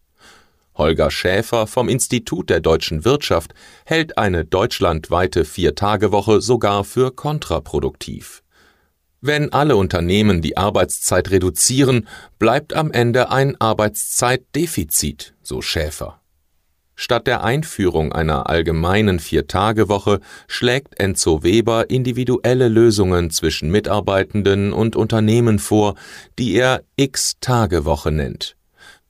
Holger 0.74 1.10
Schäfer 1.10 1.66
vom 1.66 1.88
Institut 1.88 2.48
der 2.48 2.60
deutschen 2.60 3.04
Wirtschaft 3.04 3.52
hält 3.84 4.16
eine 4.16 4.44
deutschlandweite 4.44 5.44
Viertagewoche 5.44 6.40
sogar 6.40 6.84
für 6.84 7.10
kontraproduktiv. 7.10 8.42
Wenn 9.20 9.52
alle 9.52 9.76
Unternehmen 9.76 10.40
die 10.40 10.56
Arbeitszeit 10.56 11.30
reduzieren, 11.30 12.08
bleibt 12.38 12.72
am 12.72 12.90
Ende 12.90 13.30
ein 13.30 13.60
Arbeitszeitdefizit, 13.60 15.34
so 15.42 15.60
Schäfer. 15.60 16.19
Statt 17.02 17.26
der 17.26 17.42
Einführung 17.42 18.12
einer 18.12 18.50
allgemeinen 18.50 19.20
Viertagewoche 19.20 20.20
schlägt 20.46 21.00
Enzo 21.00 21.42
Weber 21.42 21.88
individuelle 21.88 22.68
Lösungen 22.68 23.30
zwischen 23.30 23.70
Mitarbeitenden 23.70 24.74
und 24.74 24.96
Unternehmen 24.96 25.58
vor, 25.58 25.94
die 26.38 26.52
er 26.52 26.82
X-Tage-Woche 26.96 28.12
nennt. 28.12 28.54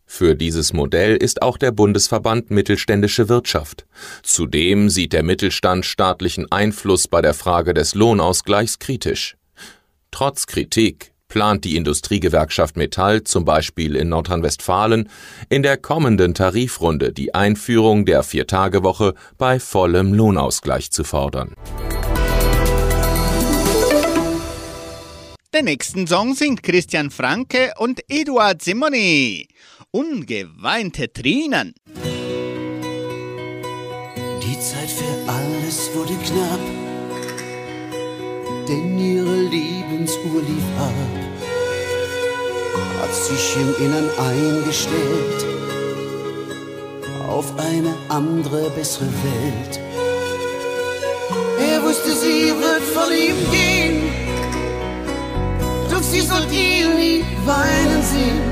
Für 0.07 0.37
dieses 0.37 0.72
Modell 0.72 1.16
ist 1.16 1.42
auch 1.42 1.59
der 1.59 1.72
Bundesverband 1.72 2.53
Mittelständische 2.53 3.29
Wirtschaft. 3.29 3.87
Zudem 4.22 4.88
sieht 4.88 5.12
der 5.12 5.24
Mittelstand 5.24 5.85
staatlichen 5.85 6.46
Einfluss 6.53 7.09
bei 7.09 7.20
der 7.20 7.35
Frage 7.35 7.74
des 7.74 7.96
Lohnausgleichs 7.96 8.79
kritisch. 8.79 9.37
Trotz 10.12 10.46
Kritik 10.46 11.10
plant 11.31 11.64
die 11.64 11.77
Industriegewerkschaft 11.77 12.77
Metall 12.77 13.25
zum 13.25 13.47
Beispiel 13.47 13.97
in 13.97 14.11
Nordrhein-Westfalen 14.11 15.09
in 15.49 15.62
der 15.62 15.79
kommenden 15.79 16.35
Tarifrunde 16.35 17.12
die 17.14 17.35
Einführung 17.35 18.05
der 18.05 18.23
Viertagewoche 18.23 19.14
bei 19.38 19.59
vollem 19.59 20.12
Lohnausgleich 20.12 20.90
zu 20.90 21.05
fordern. 21.05 21.55
Den 25.53 25.64
nächsten 25.64 26.07
Song 26.07 26.35
singt 26.35 26.62
Christian 26.62 27.11
Franke 27.11 27.73
und 27.79 28.01
Eduard 28.09 28.62
Simoni. 28.62 29.49
Ungeweinte 29.90 31.12
Tränen. 31.12 31.75
Die 34.43 34.61
Zeit 34.61 34.90
für 34.90 35.29
alles 35.29 35.90
wurde 35.93 36.14
knapp, 36.25 36.61
denn 38.70 38.98
ihre 38.98 39.37
Lebensuhr 39.54 40.40
lief 40.48 40.68
ab 40.78 40.94
hat 43.00 43.14
sich 43.14 43.56
im 43.56 43.85
Innern 43.85 44.09
eingestellt 44.18 45.44
auf 47.28 47.46
eine 47.59 47.94
andere, 48.09 48.70
bessere 48.70 49.06
Welt. 49.06 49.80
Er 51.59 51.83
wusste, 51.83 52.12
sie 52.12 52.52
wird 52.64 52.85
von 52.94 53.11
ihm 53.12 53.38
gehen, 53.50 53.96
doch 55.90 56.02
sie 56.02 56.20
sollte 56.20 56.54
ihn 56.54 56.94
nie 56.96 57.24
weinen 57.46 58.02
sehen. 58.12 58.42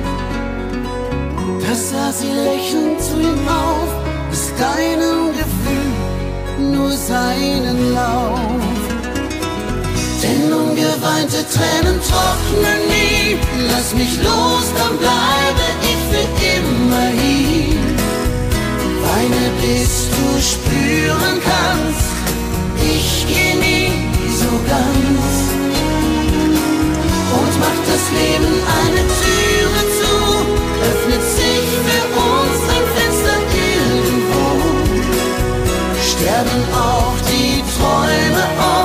Da 1.60 1.74
sah 1.74 2.10
sie 2.12 2.32
lächelnd 2.32 3.00
zu 3.00 3.20
ihm 3.20 3.46
auf, 3.46 3.90
bis 4.30 4.52
deinem 4.64 5.32
Gefühl 5.40 6.72
nur 6.72 6.90
seinen 6.92 7.94
Lauf. 7.94 8.67
Denn 10.22 10.52
ungeweinte 10.52 11.44
Tränen 11.54 12.00
trocknen 12.02 12.80
nie. 12.88 13.38
Lass 13.70 13.94
mich 13.94 14.16
los, 14.20 14.66
dann 14.76 14.98
bleibe 14.98 15.64
ich 15.90 16.00
für 16.10 16.26
immer 16.56 17.06
hier. 17.20 17.78
Weine, 19.04 19.44
bis 19.62 20.08
du 20.14 20.26
spüren 20.52 21.36
kannst, 21.50 22.10
ich 22.82 23.26
geh 23.28 23.54
nie 23.66 23.92
so 24.40 24.50
ganz. 24.74 25.26
Und 27.38 27.54
macht 27.64 27.84
das 27.92 28.04
Leben 28.18 28.54
eine 28.80 29.02
Türe 29.22 29.82
zu, 29.98 30.14
öffnet 30.90 31.24
sich 31.38 31.68
für 31.86 32.04
uns 32.28 32.60
ein 32.74 32.86
Fenster 32.94 33.38
irgendwo. 33.70 34.46
Sterben 36.10 36.62
auch 36.74 37.16
die 37.30 37.62
Träume 37.76 38.44
auf 38.58 38.77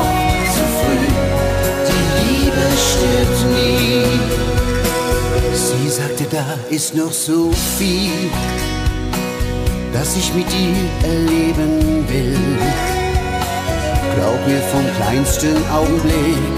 da 6.33 6.57
ist 6.71 6.95
noch 6.95 7.13
so 7.13 7.51
viel, 7.77 8.31
das 9.93 10.17
ich 10.17 10.33
mit 10.33 10.47
dir 10.51 11.07
erleben 11.07 12.07
will. 12.09 12.57
Glaub 14.15 14.47
mir 14.47 14.61
vom 14.73 14.85
kleinsten 14.97 15.57
Augenblick, 15.71 16.57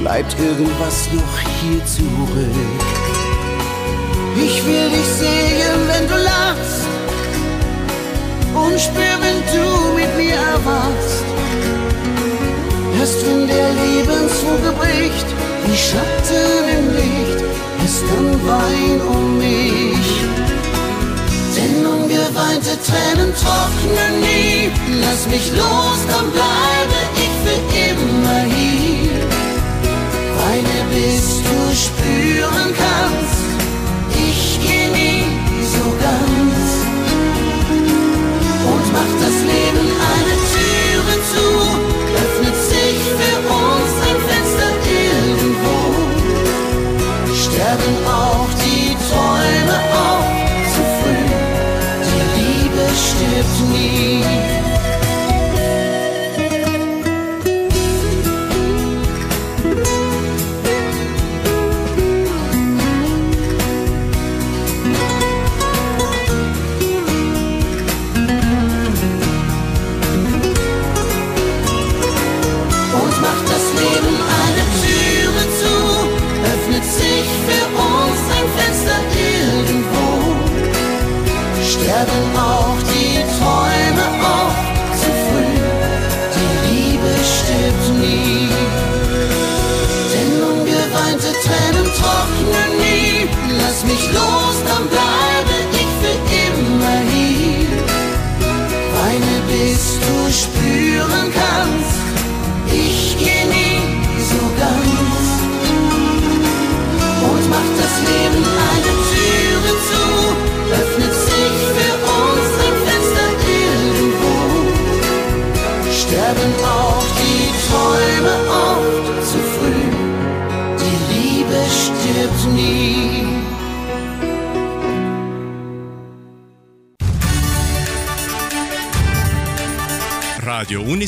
bleibt 0.00 0.36
irgendwas 0.40 1.08
noch 1.12 1.38
hier 1.60 1.84
zurück. 1.86 2.82
Ich 4.44 4.66
will 4.66 4.90
dich 4.90 5.10
sehen, 5.20 5.78
wenn 5.86 6.08
du 6.08 6.16
lachst 6.16 6.82
und 8.54 8.80
spür, 8.80 9.16
wenn 9.24 9.40
du 9.54 9.94
mit 9.94 10.16
mir 10.16 10.34
erwachst. 10.34 11.24
Erst 12.98 13.24
wenn 13.24 13.46
der 13.46 13.70
Lebensvogel 13.72 14.72
bricht, 14.80 15.26
wie 15.66 15.76
Schatten 15.76 16.64
im 16.76 16.86
Licht, 16.96 17.43
ist 17.84 18.02
dann 18.10 18.32
Wein 18.46 19.00
um 19.14 19.38
mich. 19.38 20.10
Denn 21.56 21.86
ungeweinte 21.86 22.72
Tränen 22.86 23.32
trocknen 23.42 24.14
nie. 24.20 24.70
Lass 25.02 25.26
mich 25.26 25.46
los, 25.52 25.98
dann 26.08 26.30
bleibe 26.36 26.98
ich 27.22 27.34
für 27.44 27.60
immer 27.88 28.40
hier. 28.56 29.24
Weine, 30.38 30.78
bis 30.92 31.26
du 31.46 31.58
spüren 31.84 32.68
kannst, 32.82 33.44
ich 34.28 34.58
geh 34.64 34.86
nie 34.98 35.24
so 35.74 35.84
ganz. 36.06 36.66
Und 38.72 38.86
mach 38.96 39.12
das 39.24 39.36
Leben 39.50 39.86
eine 40.14 40.43
Sterben 47.74 48.06
auch 48.06 48.33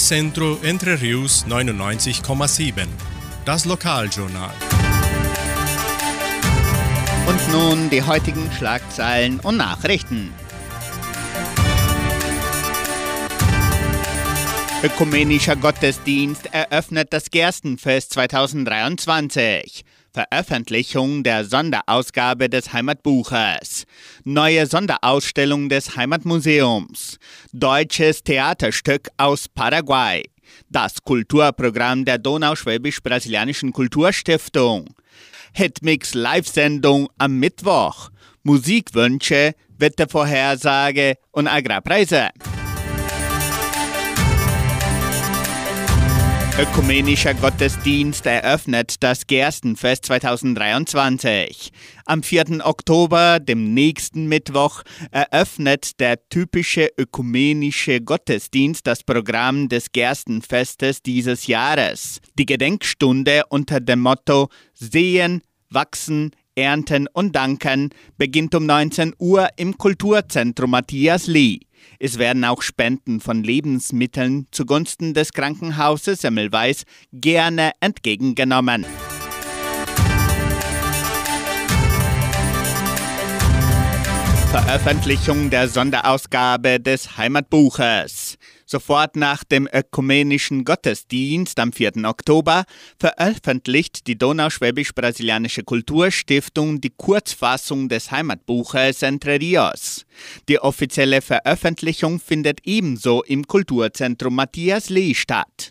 Unicentro 0.09 0.61
Entre 0.63 1.01
Rius 1.01 1.45
99,7. 1.49 2.87
Das 3.45 3.65
Lokaljournal. 3.65 4.53
Und 7.27 7.51
nun 7.51 7.91
die 7.91 8.05
heutigen 8.05 8.49
Schlagzeilen 8.53 9.41
und 9.41 9.57
Nachrichten. 9.57 10.33
Ökumenischer 14.85 15.57
Gottesdienst 15.57 16.55
eröffnet 16.55 17.13
das 17.13 17.33
Gerstenfest 17.33 18.13
2023. 18.13 19.86
Veröffentlichung 20.17 21.25
der 21.25 21.45
Sonderausgabe 21.45 22.49
des 22.49 22.73
Heimatbuches. 22.73 23.85
Neue 24.25 24.67
Sonderausstellung 24.67 25.69
des 25.69 25.95
Heimatmuseums. 25.95 27.19
Deutsches 27.53 28.25
Theaterstück 28.25 29.11
aus 29.19 29.47
Paraguay. 29.47 30.23
Das 30.71 31.03
Kulturprogramm 31.03 32.07
der 32.07 32.17
Donauschwäbisch-Brasilianischen 32.17 33.75
Kulturstiftung. 33.75 34.87
Hitmix 35.53 36.15
Live-Sendung 36.15 37.11
am 37.19 37.39
Mittwoch. 37.39 38.09
Musikwünsche, 38.43 39.53
Wettervorhersage 39.77 41.19
und 41.33 41.47
Agrarpreise. 41.47 42.31
Ökumenischer 46.59 47.35
Gottesdienst 47.35 48.25
eröffnet 48.25 48.95
das 49.01 49.27
Gerstenfest 49.27 50.07
2023. 50.07 51.71
Am 52.07 52.23
4. 52.23 52.65
Oktober, 52.65 53.41
dem 53.41 53.75
nächsten 53.75 54.27
Mittwoch, 54.27 54.83
eröffnet 55.11 56.01
der 56.01 56.17
typische 56.31 56.89
ökumenische 56.97 58.01
Gottesdienst 58.01 58.87
das 58.87 59.05
Programm 59.05 59.69
des 59.69 59.93
Gerstenfestes 59.93 61.03
dieses 61.03 61.47
Jahres. 61.47 62.21
Die 62.39 62.47
Gedenkstunde 62.47 63.43
unter 63.51 63.81
dem 63.81 64.01
Motto 64.01 64.49
Sehen, 64.73 65.43
Wachsen, 65.69 66.31
Ernten 66.55 67.07
und 67.13 67.37
Danken 67.37 67.91
beginnt 68.17 68.55
um 68.55 68.65
19 68.65 69.13
Uhr 69.19 69.51
im 69.59 69.77
Kulturzentrum 69.77 70.71
Matthias 70.71 71.27
Lee. 71.27 71.61
Es 71.99 72.19
werden 72.19 72.45
auch 72.45 72.63
Spenden 72.63 73.21
von 73.21 73.43
Lebensmitteln 73.43 74.47
zugunsten 74.51 75.15
des 75.15 75.33
Krankenhauses 75.33 76.21
Semmelweis 76.21 76.85
gerne 77.13 77.73
entgegengenommen. 77.81 78.85
Veröffentlichung 84.59 85.51
der 85.51 85.69
Sonderausgabe 85.69 86.81
des 86.81 87.19
Heimatbuches. 87.19 88.39
Sofort 88.65 89.15
nach 89.15 89.45
dem 89.45 89.69
ökumenischen 89.71 90.65
Gottesdienst 90.65 91.61
am 91.61 91.75
4. 91.75 91.93
Oktober 92.05 92.65
veröffentlicht 92.99 94.07
die 94.07 94.17
Donauschwäbisch-Brasilianische 94.17 95.63
Kulturstiftung 95.63 96.81
die 96.81 96.89
Kurzfassung 96.89 97.91
des 97.91 98.11
Heimatbuches 98.11 99.03
Entre 99.03 99.39
Rios. 99.39 100.07
Die 100.49 100.59
offizielle 100.59 101.21
Veröffentlichung 101.21 102.19
findet 102.19 102.61
ebenso 102.65 103.23
im 103.25 103.47
Kulturzentrum 103.47 104.37
Matthias 104.37 104.89
Lee 104.89 105.13
statt. 105.13 105.69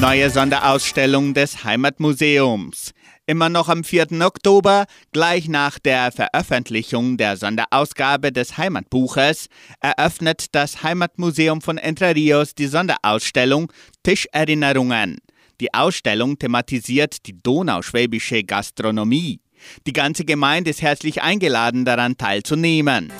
Neue 0.00 0.30
Sonderausstellung 0.30 1.34
des 1.34 1.64
Heimatmuseums. 1.64 2.94
Immer 3.28 3.50
noch 3.50 3.68
am 3.68 3.84
4. 3.84 4.22
Oktober, 4.22 4.86
gleich 5.12 5.48
nach 5.48 5.78
der 5.78 6.12
Veröffentlichung 6.12 7.18
der 7.18 7.36
Sonderausgabe 7.36 8.32
des 8.32 8.56
Heimatbuches, 8.56 9.48
eröffnet 9.80 10.46
das 10.52 10.82
Heimatmuseum 10.82 11.60
von 11.60 11.76
Entre 11.76 12.14
Rios 12.14 12.54
die 12.54 12.68
Sonderausstellung 12.68 13.70
Tischerinnerungen. 14.02 15.18
Die 15.60 15.74
Ausstellung 15.74 16.38
thematisiert 16.38 17.26
die 17.26 17.38
donauschwäbische 17.42 18.44
Gastronomie. 18.44 19.40
Die 19.86 19.92
ganze 19.92 20.24
Gemeinde 20.24 20.70
ist 20.70 20.80
herzlich 20.80 21.20
eingeladen, 21.20 21.84
daran 21.84 22.16
teilzunehmen. 22.16 23.12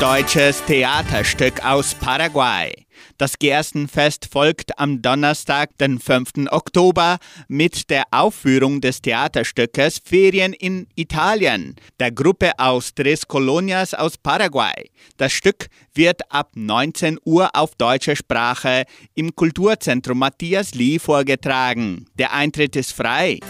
Deutsches 0.00 0.64
Theaterstück 0.64 1.62
aus 1.62 1.94
Paraguay. 1.94 2.85
Das 3.18 3.38
Gerstenfest 3.38 4.28
folgt 4.30 4.78
am 4.78 5.00
Donnerstag, 5.00 5.76
den 5.78 5.98
5. 5.98 6.50
Oktober, 6.50 7.18
mit 7.48 7.88
der 7.88 8.04
Aufführung 8.10 8.82
des 8.82 9.00
Theaterstückes 9.00 10.00
Ferien 10.04 10.52
in 10.52 10.86
Italien, 10.96 11.76
der 11.98 12.12
Gruppe 12.12 12.52
aus 12.58 12.94
Tres 12.94 13.26
Colonias 13.26 13.94
aus 13.94 14.18
Paraguay. 14.18 14.90
Das 15.16 15.32
Stück 15.32 15.68
wird 15.94 16.30
ab 16.30 16.50
19 16.54 17.18
Uhr 17.24 17.48
auf 17.54 17.74
deutscher 17.76 18.16
Sprache 18.16 18.84
im 19.14 19.34
Kulturzentrum 19.34 20.18
Matthias 20.18 20.74
Lee 20.74 20.98
vorgetragen. 20.98 22.04
Der 22.18 22.34
Eintritt 22.34 22.76
ist 22.76 22.92
frei. 22.92 23.40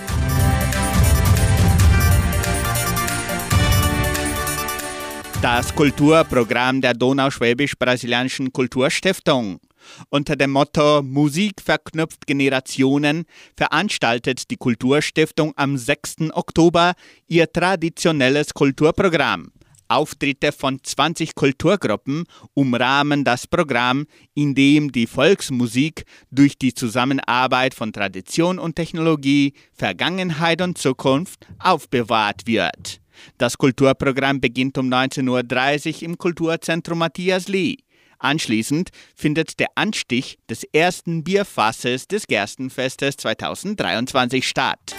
Das 5.43 5.75
Kulturprogramm 5.75 6.81
der 6.81 6.95
Donauschwäbisch-Brasilianischen 6.95 8.53
Kulturstiftung. 8.53 9.61
Unter 10.09 10.35
dem 10.35 10.51
Motto 10.51 11.03
Musik 11.03 11.61
verknüpft 11.63 12.27
Generationen 12.27 13.25
veranstaltet 13.57 14.51
die 14.51 14.57
Kulturstiftung 14.57 15.53
am 15.57 15.77
6. 15.77 16.33
Oktober 16.33 16.95
ihr 17.29 17.53
traditionelles 17.53 18.55
Kulturprogramm. 18.55 19.53
Auftritte 19.89 20.51
von 20.53 20.81
20 20.83 21.35
Kulturgruppen 21.35 22.25
umrahmen 22.55 23.23
das 23.23 23.47
Programm, 23.47 24.07
in 24.35 24.55
dem 24.55 24.91
die 24.91 25.07
Volksmusik 25.07 26.05
durch 26.31 26.59
die 26.59 26.75
Zusammenarbeit 26.75 27.75
von 27.75 27.93
Tradition 27.93 28.59
und 28.59 28.75
Technologie, 28.75 29.53
Vergangenheit 29.75 30.61
und 30.61 30.79
Zukunft 30.79 31.47
aufbewahrt 31.59 32.47
wird. 32.47 33.01
Das 33.39 33.59
Kulturprogramm 33.59 34.41
beginnt 34.41 34.79
um 34.79 34.89
19.30 34.89 35.97
Uhr 35.97 36.03
im 36.03 36.19
Kulturzentrum 36.19 36.99
Matthias 36.99 37.49
Lee. 37.49 37.77
Anschließend 38.19 38.91
findet 39.15 39.61
der 39.61 39.69
Anstich 39.75 40.39
des 40.49 40.65
ersten 40.65 41.23
Bierfasses 41.23 42.09
des 42.09 42.27
Gerstenfestes 42.27 43.17
2023 43.19 44.47
statt. 44.47 44.95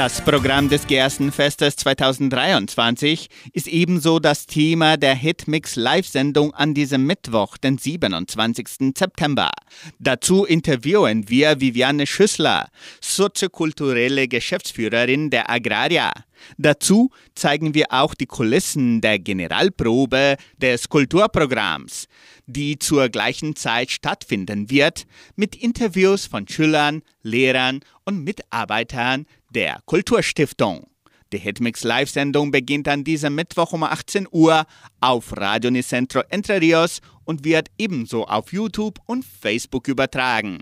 Das 0.00 0.22
Programm 0.22 0.70
des 0.70 0.86
Gerstenfestes 0.86 1.76
2023 1.76 3.28
ist 3.52 3.68
ebenso 3.68 4.18
das 4.18 4.46
Thema 4.46 4.96
der 4.96 5.14
Hitmix 5.14 5.76
Live-Sendung 5.76 6.54
an 6.54 6.72
diesem 6.72 7.04
Mittwoch, 7.04 7.58
den 7.58 7.76
27. 7.76 8.94
September. 8.96 9.50
Dazu 9.98 10.46
interviewen 10.46 11.28
wir 11.28 11.60
Viviane 11.60 12.06
Schüssler, 12.06 12.70
soziokulturelle 13.02 14.26
Geschäftsführerin 14.26 15.28
der 15.28 15.50
Agraria. 15.50 16.12
Dazu 16.58 17.10
zeigen 17.34 17.74
wir 17.74 17.86
auch 17.90 18.14
die 18.14 18.26
Kulissen 18.26 19.00
der 19.00 19.18
Generalprobe 19.18 20.36
des 20.58 20.88
Kulturprogramms, 20.88 22.06
die 22.46 22.78
zur 22.78 23.08
gleichen 23.08 23.56
Zeit 23.56 23.90
stattfinden 23.90 24.70
wird, 24.70 25.06
mit 25.36 25.56
Interviews 25.56 26.26
von 26.26 26.46
Schülern, 26.48 27.02
Lehrern 27.22 27.80
und 28.04 28.24
Mitarbeitern 28.24 29.26
der 29.50 29.80
Kulturstiftung. 29.86 30.86
Die 31.32 31.38
Hitmix 31.38 31.84
Live-Sendung 31.84 32.50
beginnt 32.50 32.88
an 32.88 33.04
diesem 33.04 33.36
Mittwoch 33.36 33.72
um 33.72 33.84
18 33.84 34.26
Uhr 34.32 34.64
auf 35.00 35.36
Radio 35.36 35.70
Nicentro 35.70 36.22
Entre 36.28 36.60
Rios 36.60 37.00
und 37.24 37.44
wird 37.44 37.68
ebenso 37.78 38.26
auf 38.26 38.52
YouTube 38.52 38.98
und 39.06 39.24
Facebook 39.24 39.86
übertragen. 39.86 40.58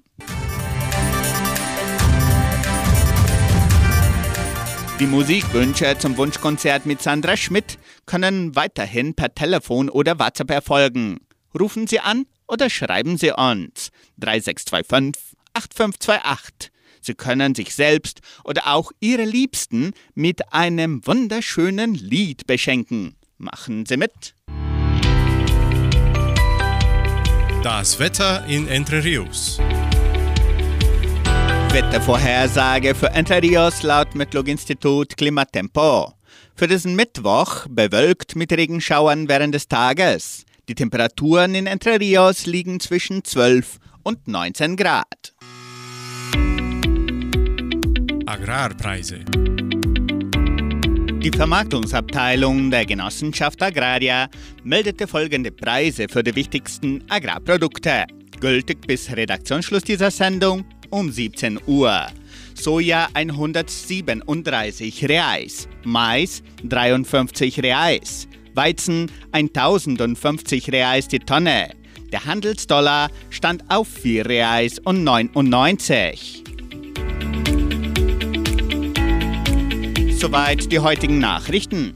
Die 5.00 5.06
Musikwünsche 5.06 5.96
zum 5.96 6.16
Wunschkonzert 6.16 6.84
mit 6.84 7.00
Sandra 7.00 7.36
Schmidt 7.36 7.78
können 8.04 8.56
weiterhin 8.56 9.14
per 9.14 9.32
Telefon 9.32 9.88
oder 9.88 10.18
WhatsApp 10.18 10.50
erfolgen. 10.50 11.18
Rufen 11.56 11.86
Sie 11.86 12.00
an 12.00 12.26
oder 12.48 12.68
schreiben 12.68 13.16
Sie 13.16 13.30
uns 13.30 13.90
3625 14.16 15.36
8528. 15.54 16.72
Sie 17.00 17.14
können 17.14 17.54
sich 17.54 17.76
selbst 17.76 18.22
oder 18.42 18.66
auch 18.66 18.90
Ihre 18.98 19.24
Liebsten 19.24 19.92
mit 20.16 20.52
einem 20.52 21.06
wunderschönen 21.06 21.94
Lied 21.94 22.48
beschenken. 22.48 23.14
Machen 23.36 23.86
Sie 23.86 23.96
mit! 23.96 24.34
Das 27.62 28.00
Wetter 28.00 28.44
in 28.46 28.66
Entre 28.66 29.04
Rios. 29.04 29.60
Wettervorhersage 31.72 32.94
für 32.94 33.10
Entre 33.10 33.42
Rios 33.42 33.82
laut 33.82 34.14
Metlog-Institut 34.14 35.16
Klimatempo. 35.16 36.14
Für 36.54 36.66
diesen 36.66 36.96
Mittwoch 36.96 37.66
bewölkt 37.68 38.36
mit 38.36 38.52
Regenschauern 38.52 39.28
während 39.28 39.54
des 39.54 39.68
Tages. 39.68 40.46
Die 40.68 40.74
Temperaturen 40.74 41.54
in 41.54 41.66
Entre 41.66 42.00
Rios 42.00 42.46
liegen 42.46 42.80
zwischen 42.80 43.22
12 43.22 43.78
und 44.02 44.26
19 44.26 44.76
Grad. 44.76 45.34
Agrarpreise. 48.24 49.20
Die 51.20 51.30
Vermarktungsabteilung 51.36 52.70
der 52.70 52.86
Genossenschaft 52.86 53.62
Agraria 53.62 54.28
meldete 54.64 55.06
folgende 55.06 55.50
Preise 55.50 56.08
für 56.08 56.22
die 56.22 56.34
wichtigsten 56.34 57.04
Agrarprodukte, 57.10 58.06
gültig 58.40 58.86
bis 58.86 59.10
Redaktionsschluss 59.10 59.82
dieser 59.82 60.10
Sendung 60.10 60.64
um 60.90 61.10
17 61.10 61.60
Uhr. 61.66 62.06
Soja 62.54 63.08
137 63.14 65.08
Reais, 65.08 65.68
Mais 65.84 66.42
53 66.64 67.62
Reais, 67.62 68.28
Weizen 68.54 69.10
1050 69.32 70.72
Reais 70.72 71.08
die 71.08 71.20
Tonne. 71.20 71.70
Der 72.10 72.24
Handelsdollar 72.24 73.10
stand 73.30 73.62
auf 73.68 73.86
4 73.86 74.26
Reais 74.26 74.78
und 74.78 75.04
99. 75.04 76.44
Soweit 80.18 80.72
die 80.72 80.80
heutigen 80.80 81.20
Nachrichten. 81.20 81.94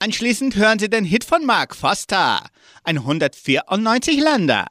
Anschließend 0.00 0.56
hören 0.56 0.80
Sie 0.80 0.90
den 0.90 1.04
Hit 1.04 1.22
von 1.22 1.46
Mark 1.46 1.76
Foster, 1.76 2.42
194 2.82 4.20
Länder. 4.20 4.66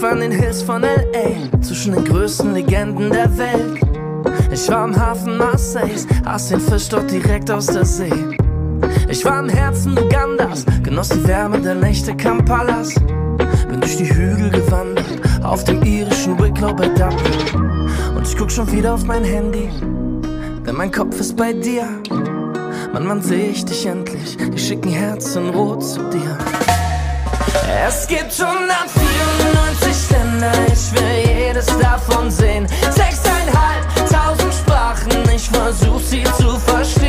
Ich 0.00 0.06
war 0.06 0.12
in 0.12 0.20
den 0.20 0.32
Hills 0.32 0.62
von 0.62 0.82
L.A., 0.82 1.60
zwischen 1.60 1.92
den 1.92 2.06
größten 2.06 2.54
Legenden 2.54 3.10
der 3.10 3.36
Welt. 3.36 3.82
Ich 4.50 4.66
war 4.70 4.84
am 4.84 4.98
Hafen 4.98 5.36
Marseilles, 5.36 6.06
aß 6.24 6.48
den 6.48 6.58
Fisch 6.58 6.88
dort 6.88 7.10
direkt 7.10 7.50
aus 7.50 7.66
der 7.66 7.84
See. 7.84 8.10
Ich 9.10 9.22
war 9.26 9.38
im 9.40 9.50
Herzen 9.50 9.98
Ugandas, 9.98 10.64
genoss 10.82 11.10
die 11.10 11.28
Wärme 11.28 11.60
der 11.60 11.74
Nächte 11.74 12.16
Kampalas. 12.16 12.94
Bin 13.68 13.78
durch 13.78 13.98
die 13.98 14.08
Hügel 14.08 14.48
gewandert, 14.48 15.20
auf 15.42 15.64
dem 15.64 15.82
irischen 15.82 16.38
Wicklow 16.38 16.72
bei 16.72 16.88
Dublin. 16.88 17.90
Und 18.16 18.26
ich 18.26 18.34
guck 18.38 18.50
schon 18.50 18.72
wieder 18.72 18.94
auf 18.94 19.04
mein 19.04 19.22
Handy, 19.22 19.68
denn 20.66 20.76
mein 20.76 20.92
Kopf 20.92 21.20
ist 21.20 21.36
bei 21.36 21.52
dir. 21.52 21.86
Mann, 22.94 23.06
wann 23.06 23.20
seh 23.20 23.50
ich 23.50 23.66
dich 23.66 23.84
endlich? 23.84 24.38
Ich 24.54 24.66
schick 24.66 24.82
ein 24.82 24.92
Herz 24.92 25.36
in 25.36 25.50
Rot 25.50 25.84
zu 25.84 26.00
dir. 26.08 26.38
Es 27.86 28.06
gibt 28.06 28.32
194 28.40 29.89
Ich 30.72 30.92
will 30.92 31.36
jedes 31.36 31.66
davon 31.66 32.30
sehen. 32.30 32.66
Sechseinhalbtausend 32.90 34.54
Sprachen, 34.54 35.28
ich 35.34 35.48
versuch 35.50 36.00
sie 36.00 36.24
zu 36.38 36.58
verstehen. 36.58 36.99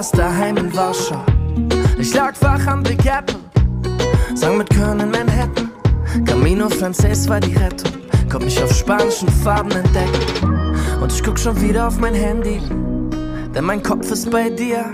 Fast 0.00 0.16
daheim 0.16 0.56
in 0.56 0.74
Warschau. 0.74 1.22
Ich 1.98 2.14
lag 2.14 2.32
wach 2.40 2.66
am 2.66 2.82
Big 2.82 3.04
Apple, 3.04 3.36
sang 4.34 4.56
mit 4.56 4.70
Köln 4.70 4.98
in 4.98 5.10
Manhattan. 5.10 5.70
Camino 6.24 6.70
Frances 6.70 7.28
war 7.28 7.38
die 7.38 7.54
Rettung, 7.54 7.92
konnt 8.30 8.46
mich 8.46 8.62
auf 8.62 8.74
spanischen 8.74 9.28
Farben 9.44 9.70
entdecken. 9.72 11.02
Und 11.02 11.12
ich 11.12 11.22
guck 11.22 11.38
schon 11.38 11.60
wieder 11.60 11.86
auf 11.86 11.98
mein 11.98 12.14
Handy, 12.14 12.62
denn 13.54 13.64
mein 13.64 13.82
Kopf 13.82 14.10
ist 14.10 14.30
bei 14.30 14.48
dir. 14.48 14.90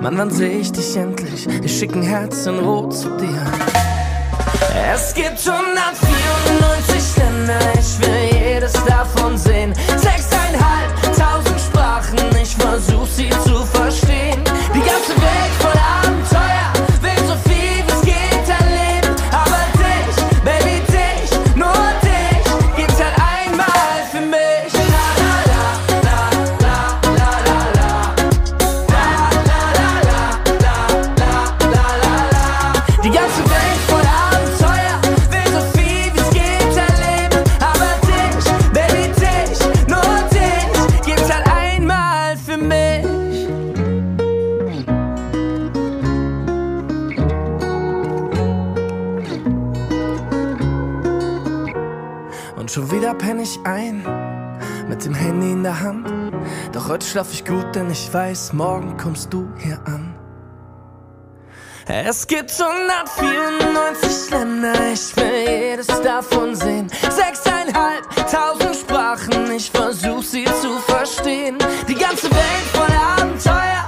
Mann, 0.00 0.18
wann 0.18 0.30
seh 0.30 0.48
ich 0.62 0.72
dich 0.72 0.96
endlich? 0.96 1.46
Ich 1.62 1.78
schick 1.78 1.94
ein 1.94 2.02
Herz 2.02 2.44
in 2.46 2.58
Rot 2.58 2.92
zu 2.92 3.10
dir. 3.18 3.40
Es 4.92 5.14
gibt 5.14 5.38
194 5.48 7.16
Länder, 7.18 7.60
ich 7.78 8.00
will 8.00 8.52
jedes 8.52 8.72
davon 8.72 9.17
ich 53.48 53.58
ein, 53.64 54.02
mit 54.88 55.04
dem 55.04 55.14
Handy 55.14 55.52
in 55.52 55.62
der 55.62 55.80
Hand. 55.80 56.06
Doch 56.72 56.88
heute 56.88 57.06
schlaf 57.06 57.32
ich 57.32 57.44
gut, 57.44 57.74
denn 57.74 57.90
ich 57.90 58.12
weiß, 58.12 58.52
morgen 58.52 58.96
kommst 58.96 59.32
du 59.32 59.48
hier 59.58 59.78
an. 59.86 60.14
Es 61.86 62.26
gibt 62.26 62.52
194 62.52 64.30
Länder, 64.30 64.74
ich 64.92 65.16
will 65.16 65.48
jedes 65.48 65.86
davon 66.02 66.54
sehen. 66.54 66.90
Sechseinhalbtausend 67.08 68.76
Sprachen, 68.76 69.50
ich 69.52 69.70
versuch 69.70 70.22
sie 70.22 70.44
zu 70.44 70.78
verstehen. 70.80 71.56
Die 71.88 71.94
ganze 71.94 72.30
Welt 72.30 72.66
voller 72.74 73.22
Abenteuer, 73.22 73.86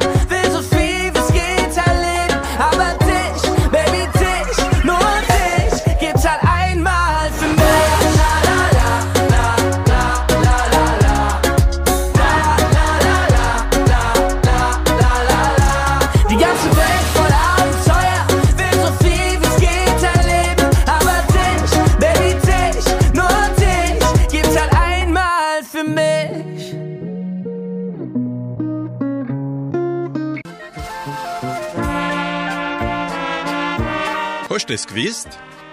Hast 34.71 34.87
du 34.87 34.95
es 34.95 34.95
gewusst? 34.95 35.29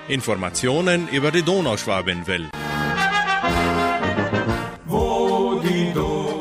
Informationen 0.08 1.08
über 1.10 1.30
die 1.30 1.44
Donauschwabenwelle. 1.44 2.50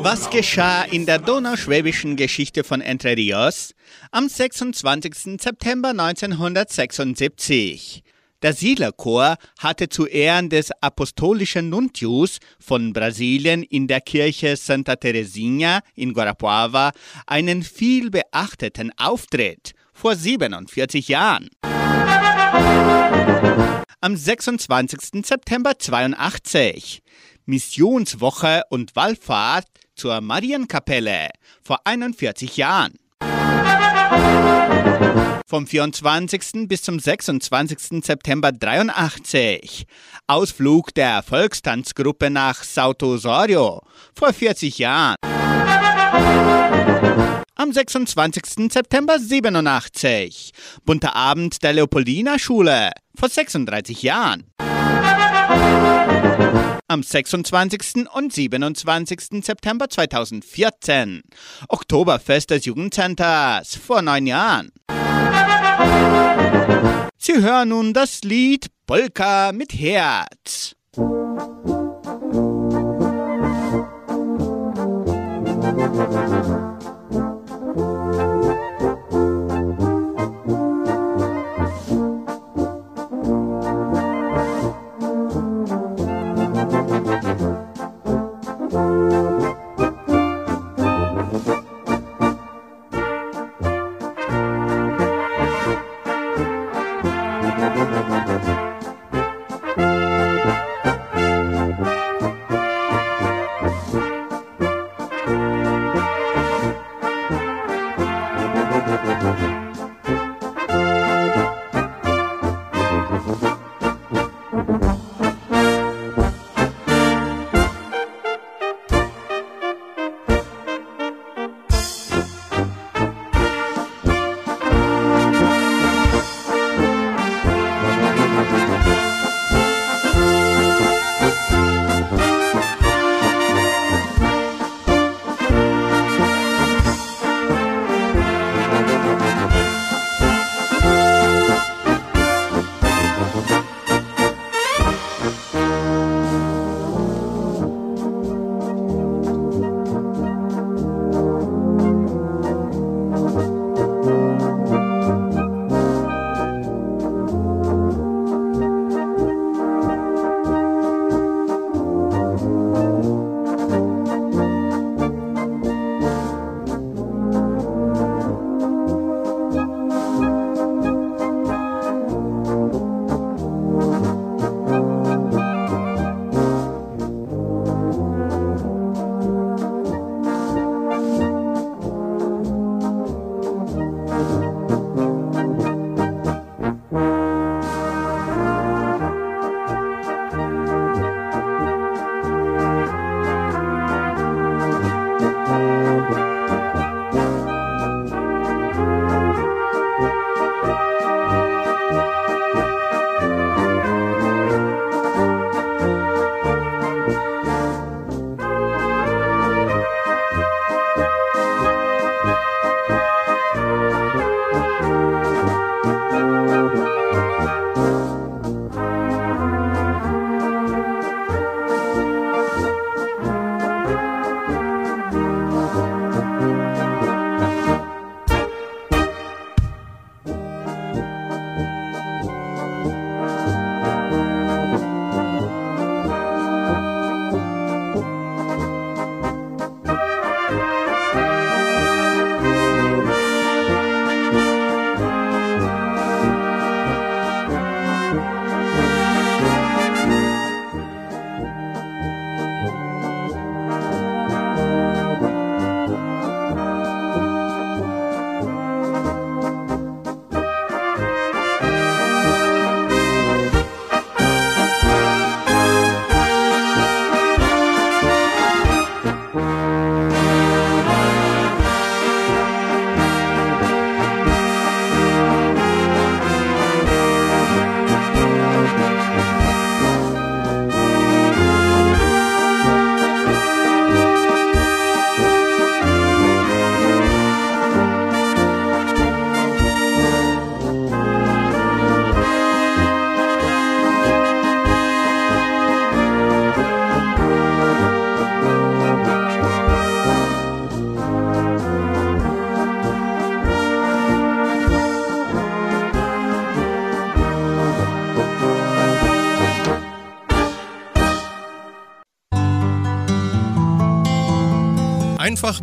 Was 0.01 0.31
geschah 0.31 0.85
in 0.85 1.05
der 1.05 1.19
donauschwäbischen 1.19 2.17
Geschichte 2.17 2.65
von 2.65 2.81
Entre 2.81 3.15
Rios 3.15 3.75
am 4.11 4.31
26. 4.31 5.39
September 5.39 5.91
1976? 5.91 8.03
Der 8.41 8.55
Siedlerchor 8.55 9.37
hatte 9.59 9.91
zu 9.91 10.07
Ehren 10.07 10.49
des 10.49 10.71
apostolischen 10.81 11.69
Nuntius 11.69 12.39
von 12.59 12.95
Brasilien 12.95 13.65
in 13.65 13.87
der 13.87 14.01
Kirche 14.01 14.57
Santa 14.57 14.97
Teresinha 14.97 15.81
in 15.95 16.15
Guarapuava 16.15 16.93
einen 17.27 17.63
viel 17.63 18.09
beachteten 18.09 18.93
Auftritt 18.97 19.75
vor 19.93 20.17
47 20.17 21.09
Jahren. 21.09 21.51
Am 24.01 24.17
26. 24.17 25.27
September 25.27 25.79
82 25.79 27.03
Missionswoche 27.45 28.63
und 28.71 28.95
Wallfahrt 28.95 29.67
zur 29.95 30.21
Marienkapelle 30.21 31.31
vor 31.63 31.81
41 31.85 32.57
Jahren. 32.57 32.95
Vom 35.49 35.67
24. 35.67 36.69
bis 36.69 36.83
zum 36.83 36.99
26. 36.99 38.05
September 38.05 38.53
83 38.53 39.87
Ausflug 40.27 40.93
der 40.95 41.23
Volkstanzgruppe 41.23 42.31
nach 42.31 42.65
Sauto 42.65 43.15
Osorio 43.15 43.83
vor 44.15 44.33
40 44.33 44.79
Jahren. 44.79 45.17
Am 47.59 47.73
26. 47.73 48.71
September 48.71 49.19
87. 49.19 50.53
Bunter 50.85 51.17
Abend 51.17 51.63
der 51.63 51.73
Leopoldina 51.73 52.39
Schule. 52.39 52.91
Vor 53.19 53.31
36 53.31 54.03
Jahren. 54.03 54.45
Am 56.87 57.03
26. 57.03 58.09
und 58.13 58.31
27. 58.35 59.43
September 59.43 59.89
2014. 59.89 61.23
Oktoberfest 61.69 62.51
des 62.51 62.67
Jugendcenters. 62.67 63.75
Vor 63.75 64.03
neun 64.03 64.27
Jahren. 64.27 64.71
Sie 67.17 67.41
hören 67.41 67.71
nun 67.71 67.95
das 67.95 68.21
Lied 68.23 68.67
Polka 68.87 69.53
mit 69.53 69.73
Herz. 69.73 70.77
Einfach 75.79 76.76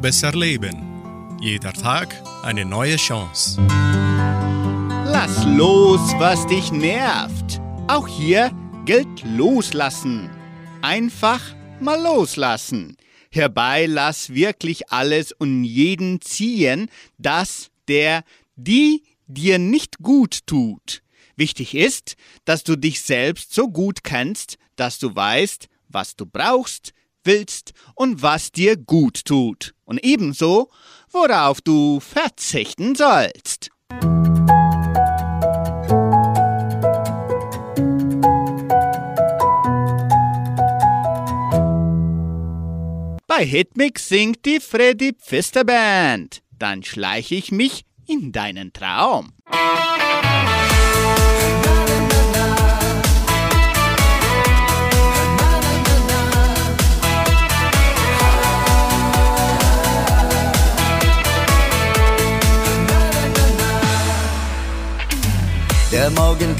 besser 0.03 0.33
leben. 0.33 1.37
Jeder 1.39 1.71
Tag 1.71 2.21
eine 2.43 2.65
neue 2.65 2.97
Chance. 2.97 3.61
Lass 5.05 5.45
los, 5.45 6.01
was 6.17 6.45
dich 6.47 6.73
nervt. 6.73 7.61
Auch 7.87 8.09
hier 8.09 8.51
gilt 8.83 9.23
loslassen. 9.23 10.29
Einfach 10.81 11.39
mal 11.79 12.01
loslassen. 12.01 12.97
Herbei 13.31 13.85
lass 13.85 14.33
wirklich 14.33 14.91
alles 14.91 15.31
und 15.31 15.63
jeden 15.63 16.19
ziehen, 16.19 16.89
das 17.17 17.69
der 17.87 18.25
die 18.57 19.03
dir 19.27 19.57
nicht 19.57 19.99
gut 19.99 20.45
tut. 20.45 21.01
Wichtig 21.37 21.75
ist, 21.75 22.17
dass 22.43 22.65
du 22.65 22.75
dich 22.75 22.99
selbst 22.99 23.53
so 23.53 23.69
gut 23.69 24.03
kennst, 24.03 24.57
dass 24.75 24.99
du 24.99 25.15
weißt, 25.15 25.69
was 25.87 26.17
du 26.17 26.25
brauchst, 26.25 26.91
willst 27.24 27.74
und 27.95 28.21
was 28.21 28.51
dir 28.51 28.78
gut 28.78 29.26
tut. 29.26 29.74
Und 29.86 30.03
ebenso, 30.03 30.69
worauf 31.11 31.61
du 31.61 31.99
verzichten 31.99 32.95
sollst. 32.95 33.69
Bei 43.28 43.45
Hitmix 43.45 44.09
singt 44.09 44.45
die 44.45 44.59
Freddy 44.59 45.13
Pfister 45.13 45.63
Band. 45.63 46.43
Dann 46.59 46.84
schleiche 46.84 47.34
ich 47.34 47.51
mich 47.51 47.84
in 48.05 48.32
deinen 48.32 48.74
Traum. 48.74 49.34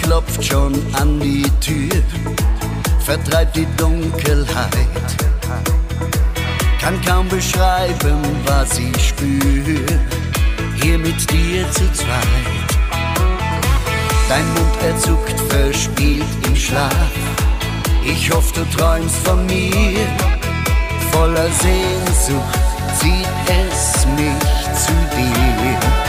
Klopft 0.02 0.44
schon 0.44 0.74
an 0.94 1.20
die 1.20 1.44
Tür, 1.60 2.02
vertreibt 3.00 3.56
die 3.56 3.68
Dunkelheit. 3.78 4.78
Kann 6.80 7.02
kaum 7.06 7.28
beschreiben, 7.30 8.22
was 8.46 8.78
ich 8.78 9.10
spüre, 9.10 10.00
hier 10.82 10.98
mit 10.98 11.30
dir 11.32 11.70
zu 11.72 11.92
zweit. 11.94 12.74
Dein 14.30 14.46
Mund 14.54 14.84
erzuckt, 14.84 15.40
verspielt 15.50 16.26
im 16.46 16.56
Schlaf. 16.56 17.12
Ich 18.06 18.32
hoffe, 18.32 18.54
du 18.56 18.78
träumst 18.78 19.16
von 19.26 19.46
mir. 19.46 20.08
Voller 21.12 21.50
Sehnsucht 21.50 22.60
zieht 23.00 23.28
es 23.48 24.06
mich 24.16 24.64
zu 24.86 24.94
dir. 25.16 26.03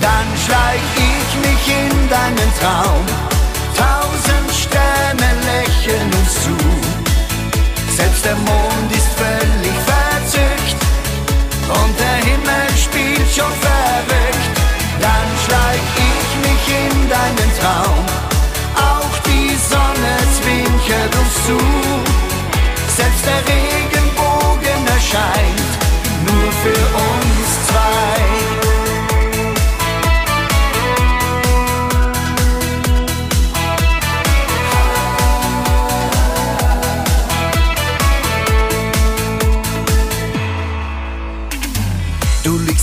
Dann 0.00 0.28
schleich 0.44 0.88
ich 0.96 1.30
mich 1.46 1.64
in 1.80 2.08
deinen 2.08 2.50
Traum. 2.60 3.04
Tausend 3.76 4.50
Sterne 4.64 5.28
lächeln 5.50 6.10
uns 6.18 6.32
zu. 6.44 6.56
Selbst 7.96 8.24
der 8.24 8.36
Mond 8.36 8.90
ist 8.90 9.10
völlig 9.24 9.76
verzückt 9.90 10.80
und 11.68 11.92
der 12.00 12.18
Himmel 12.28 12.68
spielt 12.76 13.28
schon 13.36 13.54
verrückt. 13.68 14.56
Dann 15.00 15.28
schleich 15.44 15.88
ich 16.10 16.28
mich 16.46 16.64
in 16.82 17.08
deinen 17.08 17.50
Traum. 17.60 18.04
Auch 18.76 19.14
die 19.28 19.54
Sonne 19.72 20.14
zwinkert 20.38 21.12
uns 21.20 21.34
zu. 21.46 21.58
Selbst 22.96 23.24
der 23.26 23.40
Regenbogen 23.52 24.82
erscheint 24.96 25.70
nur 26.26 26.52
für 26.62 26.82
uns 26.96 27.48
zwei. 27.68 28.69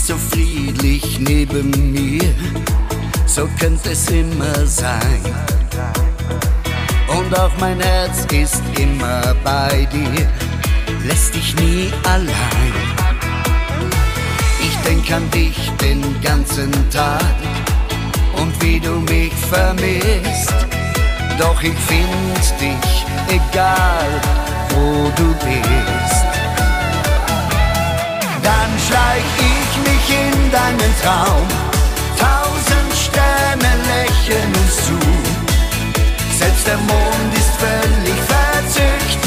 So 0.07 0.15
friedlich 0.15 1.19
neben 1.19 1.91
mir, 1.91 2.33
so 3.25 3.45
könnte 3.59 3.91
es 3.91 4.09
immer 4.09 4.65
sein. 4.65 5.21
Und 7.09 7.37
auch 7.37 7.51
mein 7.59 7.77
Herz 7.81 8.25
ist 8.31 8.63
immer 8.79 9.35
bei 9.43 9.85
dir, 9.91 10.25
lässt 11.05 11.35
dich 11.35 11.53
nie 11.55 11.91
allein. 12.05 12.73
Ich 14.61 14.77
denk 14.89 15.11
an 15.11 15.29
dich 15.31 15.57
den 15.81 16.01
ganzen 16.21 16.71
Tag 16.89 17.35
und 18.37 18.53
wie 18.63 18.79
du 18.79 19.01
mich 19.11 19.33
vermisst. 19.51 20.55
Doch 21.37 21.61
ich 21.61 21.77
find 21.91 22.61
dich, 22.61 23.05
egal 23.27 24.07
wo 24.69 25.11
du 25.17 25.33
bist. 25.45 26.26
In 30.87 30.93
deinen 30.93 31.01
Traum. 31.01 31.47
Tausend 32.17 32.93
Sterne 32.95 33.71
lächeln 33.91 34.53
uns 34.55 34.75
zu. 34.85 34.97
Selbst 36.37 36.67
der 36.67 36.77
Mond 36.77 37.31
ist 37.33 37.53
völlig 37.65 38.19
verzückt 38.33 39.21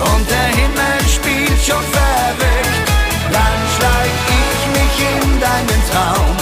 und 0.00 0.30
der 0.30 0.48
Himmel 0.60 0.98
spielt 1.08 1.60
schon 1.64 1.84
verrückt. 1.98 2.86
Dann 3.32 3.60
schleich 3.76 4.16
ich 4.42 4.60
mich 4.76 4.96
in 5.12 5.40
deinen 5.40 5.82
Traum. 5.90 6.36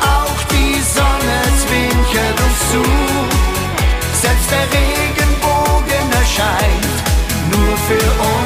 Auch 0.00 0.40
die 0.50 0.80
Sonne 0.96 1.38
zwinkert 1.62 2.38
uns 2.46 2.60
zu. 2.72 2.84
Selbst 4.22 4.50
der 4.50 4.66
Regenbogen 4.78 6.06
erscheint 6.22 6.96
nur 7.52 7.76
für 7.88 8.10
uns 8.22 8.39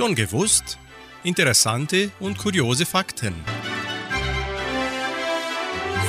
Schon 0.00 0.14
gewusst? 0.14 0.78
Interessante 1.24 2.10
und 2.20 2.38
kuriose 2.38 2.86
Fakten. 2.86 3.34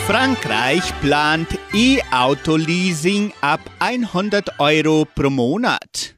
Frankreich 0.07 0.81
plant 1.01 1.49
E-Auto-Leasing 1.73 3.33
ab 3.41 3.59
100 3.79 4.61
Euro 4.61 5.05
pro 5.13 5.29
Monat. 5.29 6.15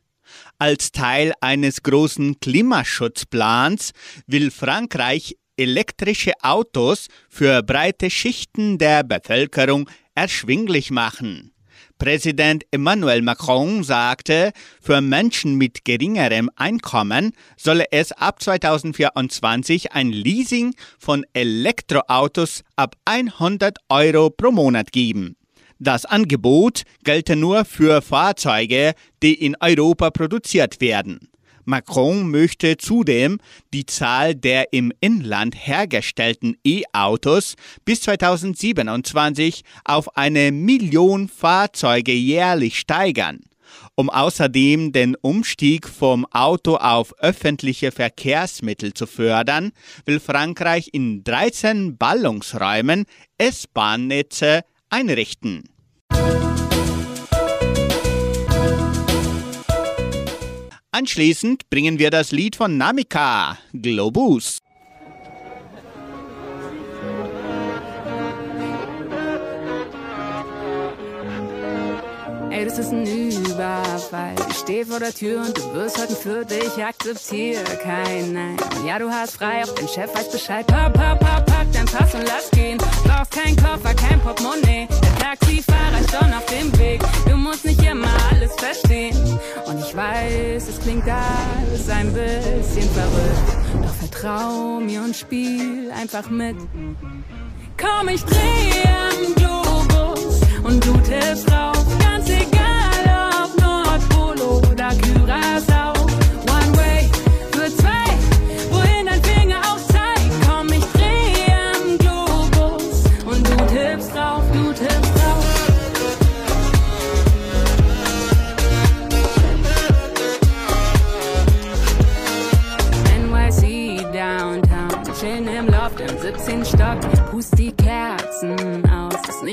Als 0.59 0.91
Teil 0.91 1.33
eines 1.41 1.81
großen 1.81 2.39
Klimaschutzplans 2.39 3.93
will 4.27 4.51
Frankreich 4.51 5.35
elektrische 5.57 6.33
Autos 6.43 7.07
für 7.27 7.63
breite 7.63 8.11
Schichten 8.11 8.77
der 8.77 9.03
Bevölkerung 9.03 9.89
erschwinglich 10.13 10.91
machen. 10.91 11.52
Präsident 12.03 12.65
Emmanuel 12.71 13.21
Macron 13.21 13.81
sagte, 13.81 14.51
für 14.81 14.99
Menschen 14.99 15.55
mit 15.55 15.85
geringerem 15.85 16.49
Einkommen 16.57 17.31
solle 17.55 17.85
es 17.91 18.11
ab 18.11 18.43
2024 18.43 19.93
ein 19.93 20.11
Leasing 20.11 20.75
von 20.99 21.25
Elektroautos 21.31 22.65
ab 22.75 22.97
100 23.05 23.77
Euro 23.87 24.29
pro 24.31 24.51
Monat 24.51 24.91
geben. 24.91 25.37
Das 25.79 26.03
Angebot 26.03 26.81
gelte 27.05 27.37
nur 27.37 27.63
für 27.63 28.01
Fahrzeuge, 28.01 28.95
die 29.21 29.35
in 29.35 29.55
Europa 29.61 30.09
produziert 30.09 30.81
werden. 30.81 31.29
Macron 31.65 32.29
möchte 32.29 32.77
zudem 32.77 33.39
die 33.73 33.85
Zahl 33.85 34.35
der 34.35 34.73
im 34.73 34.91
Inland 34.99 35.55
hergestellten 35.55 36.57
E-Autos 36.63 37.55
bis 37.85 38.01
2027 38.01 39.63
auf 39.83 40.17
eine 40.17 40.51
Million 40.51 41.29
Fahrzeuge 41.29 42.13
jährlich 42.13 42.79
steigern. 42.79 43.41
Um 43.95 44.09
außerdem 44.09 44.91
den 44.91 45.15
Umstieg 45.15 45.87
vom 45.87 46.25
Auto 46.31 46.75
auf 46.75 47.13
öffentliche 47.19 47.91
Verkehrsmittel 47.91 48.93
zu 48.93 49.05
fördern, 49.05 49.71
will 50.05 50.19
Frankreich 50.19 50.89
in 50.93 51.23
13 51.23 51.97
Ballungsräumen 51.97 53.05
S-Bahn-Netze 53.37 54.61
einrichten. 54.89 55.69
Anschließend 60.95 61.71
bringen 61.71 61.97
wir 61.97 62.11
das 62.11 62.31
Lied 62.31 62.55
von 62.55 62.77
Namika, 62.77 63.57
Globus. 63.73 64.59
Ey, 72.51 72.65
das 72.65 72.77
ist 72.77 72.91
ein 72.91 73.07
Überfall. 73.07 74.35
Ich 74.51 74.57
steh 74.57 74.85
vor 74.85 74.99
der 74.99 75.15
Tür 75.15 75.41
und 75.41 75.57
du 75.57 75.73
wirst 75.73 75.99
heute 75.99 76.15
für 76.15 76.45
dich. 76.45 76.77
Ich 76.77 76.83
akzeptiere 76.83 77.63
kein 77.81 78.33
Nein. 78.33 78.57
Ja, 78.85 78.99
du 78.99 79.09
hast 79.09 79.37
frei, 79.37 79.63
auf 79.63 79.73
den 79.73 79.87
Chef 79.87 80.13
weiß 80.13 80.31
Bescheid. 80.31 80.67
Pa, 80.67 80.91
pa, 80.91 81.15
pa, 81.15 81.41
pa 81.41 81.52
dein 81.73 81.85
Pass 81.85 82.13
und 82.13 82.25
lass 82.27 82.49
gehen. 82.51 82.77
Brauchst 82.77 83.31
kein 83.31 83.55
Koffer, 83.55 83.93
kein 83.93 84.19
Portemonnaie. 84.19 84.87
Der 85.01 85.15
Taxifahrer 85.19 85.99
ist 85.99 86.11
schon 86.11 86.33
auf 86.33 86.45
dem 86.45 86.77
Weg. 86.79 87.01
Du 87.27 87.35
musst 87.35 87.65
nicht 87.65 87.81
immer 87.83 88.07
alles 88.31 88.53
verstehen. 88.55 89.17
Und 89.65 89.79
ich 89.79 89.95
weiß, 89.95 90.67
es 90.69 90.79
klingt 90.79 91.07
alles 91.07 91.89
ein 91.89 92.13
bisschen 92.13 92.89
verrückt. 92.91 93.57
Doch 93.81 93.93
vertrau 93.95 94.79
mir 94.79 95.01
und 95.01 95.15
spiel 95.15 95.91
einfach 95.91 96.29
mit. 96.29 96.55
Komm, 97.77 98.09
ich 98.09 98.23
dreh 98.23 98.83
am 98.87 99.35
Globus 99.35 100.41
und 100.63 100.85
du 100.85 100.93
tippst 100.97 101.49
drauf. 101.49 101.85
Ganz 101.99 102.29
egal, 102.29 103.43
ob 103.43 103.61
Nordpol 103.61 104.39
oder 104.71 104.89
Curaçao. 104.89 105.92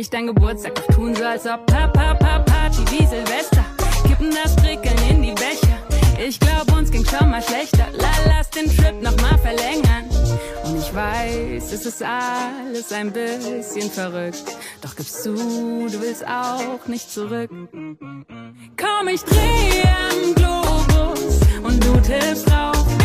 Nicht 0.00 0.14
dein 0.14 0.28
Geburtstag, 0.28 0.76
doch 0.76 0.94
tun 0.94 1.14
so, 1.14 1.22
als 1.22 1.44
ob 1.44 1.66
Papa, 1.66 2.14
Papa, 2.14 2.38
Party 2.38 2.78
wie 2.90 3.06
Silvester. 3.06 3.62
Kippen 4.06 4.30
das 4.30 4.56
Prickeln 4.56 4.96
in 5.10 5.22
die 5.22 5.32
Becher. 5.32 5.76
Ich 6.26 6.40
glaub, 6.40 6.74
uns 6.74 6.90
ging 6.90 7.04
schon 7.04 7.28
mal 7.28 7.42
schlechter. 7.42 7.86
La, 7.98 8.08
lass 8.26 8.48
den 8.48 8.74
Trip 8.74 8.94
noch 9.02 9.14
mal 9.20 9.36
verlängern. 9.36 10.08
Und 10.64 10.78
ich 10.78 10.94
weiß, 10.94 11.72
es 11.72 11.84
ist 11.84 12.02
alles 12.02 12.90
ein 12.92 13.12
bisschen 13.12 13.90
verrückt. 13.90 14.44
Doch 14.80 14.96
gibst 14.96 15.26
du, 15.26 15.34
du 15.34 16.00
willst 16.00 16.26
auch 16.26 16.86
nicht 16.86 17.12
zurück. 17.12 17.50
Komm, 17.50 19.08
ich 19.08 19.22
dreh 19.22 19.82
am 19.82 20.34
Globus 20.34 21.40
und 21.62 21.84
du 21.84 22.00
tippst 22.00 22.48
drauf. 22.48 22.99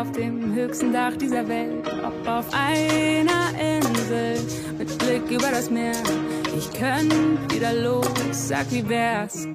Auf 0.00 0.12
dem 0.12 0.54
höchsten 0.54 0.92
Dach 0.94 1.12
dieser 1.20 1.46
Welt. 1.46 1.86
Ob 1.86 2.26
auf 2.26 2.46
einer 2.52 3.50
Insel 3.60 4.38
mit 4.78 4.96
Blick 4.98 5.30
über 5.30 5.50
das 5.50 5.70
Meer. 5.70 5.92
Ich 6.56 6.72
könnt 6.72 7.52
wieder 7.52 7.74
los, 7.74 8.06
sag 8.30 8.70
wie 8.70 8.88
wär's. 8.88 9.46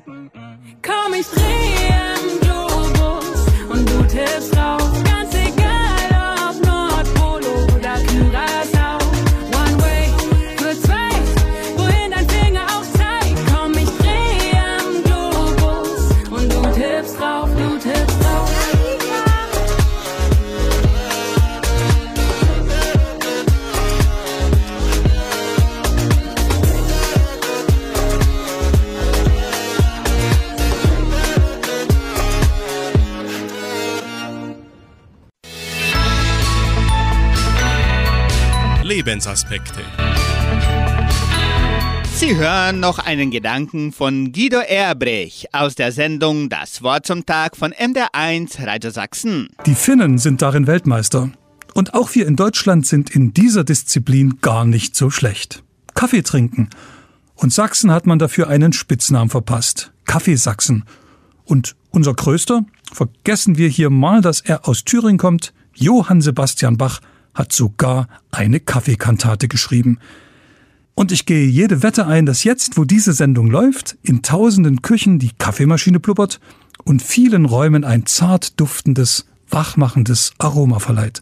Komm, 0.83 1.13
ich 1.19 1.25
dreh 1.27 1.93
am 2.11 2.39
Globus 2.41 3.45
und 3.69 3.89
du 3.89 4.03
tippst 4.03 4.55
drauf. 4.55 4.91
Ganz 5.03 5.33
egal, 5.33 6.49
ob 6.49 6.63
Nordpol 6.63 7.41
oder 7.75 7.95
Curaçao. 7.95 8.74
Lebensaspekte. 39.05 39.81
Sie 42.15 42.35
hören 42.37 42.79
noch 42.79 42.97
einen 42.97 43.29
Gedanken 43.29 43.91
von 43.91 44.31
Guido 44.31 44.57
Erbrich 44.57 45.45
aus 45.51 45.75
der 45.75 45.91
Sendung 45.91 46.49
Das 46.49 46.81
Wort 46.81 47.05
zum 47.05 47.23
Tag 47.23 47.55
von 47.55 47.71
MDR1 47.71 48.65
Radio 48.65 48.89
Sachsen. 48.89 49.49
Die 49.67 49.75
Finnen 49.75 50.17
sind 50.17 50.41
darin 50.41 50.65
Weltmeister. 50.65 51.29
Und 51.75 51.93
auch 51.93 52.15
wir 52.15 52.25
in 52.25 52.35
Deutschland 52.35 52.87
sind 52.87 53.11
in 53.11 53.31
dieser 53.31 53.63
Disziplin 53.63 54.39
gar 54.41 54.65
nicht 54.65 54.95
so 54.95 55.11
schlecht. 55.11 55.61
Kaffee 55.93 56.23
trinken. 56.23 56.71
Und 57.35 57.53
Sachsen 57.53 57.91
hat 57.91 58.07
man 58.07 58.17
dafür 58.17 58.47
einen 58.47 58.73
Spitznamen 58.73 59.29
verpasst. 59.29 59.91
Kaffeesachsen. 60.05 60.83
Und 61.43 61.75
unser 61.91 62.15
Größter, 62.15 62.65
vergessen 62.91 63.59
wir 63.59 63.67
hier 63.67 63.91
mal, 63.91 64.21
dass 64.21 64.41
er 64.41 64.67
aus 64.67 64.83
Thüringen 64.83 65.19
kommt, 65.19 65.53
Johann 65.75 66.21
Sebastian 66.21 66.77
Bach 66.77 67.01
hat 67.35 67.53
sogar 67.53 68.07
eine 68.31 68.59
Kaffeekantate 68.59 69.47
geschrieben. 69.47 69.99
Und 70.95 71.11
ich 71.11 71.25
gehe 71.25 71.45
jede 71.45 71.83
Wette 71.83 72.07
ein, 72.07 72.25
dass 72.25 72.45
jetzt, 72.45 72.77
wo 72.77 72.85
diese 72.85 73.13
Sendung 73.13 73.51
läuft, 73.51 73.97
in 74.01 74.23
tausenden 74.23 74.81
Küchen 74.81 75.19
die 75.19 75.31
Kaffeemaschine 75.37 75.99
blubbert 75.99 76.39
und 76.85 77.01
vielen 77.01 77.45
Räumen 77.45 77.83
ein 77.83 78.05
zart 78.05 78.59
duftendes, 78.59 79.25
wachmachendes 79.49 80.31
Aroma 80.37 80.79
verleiht. 80.79 81.21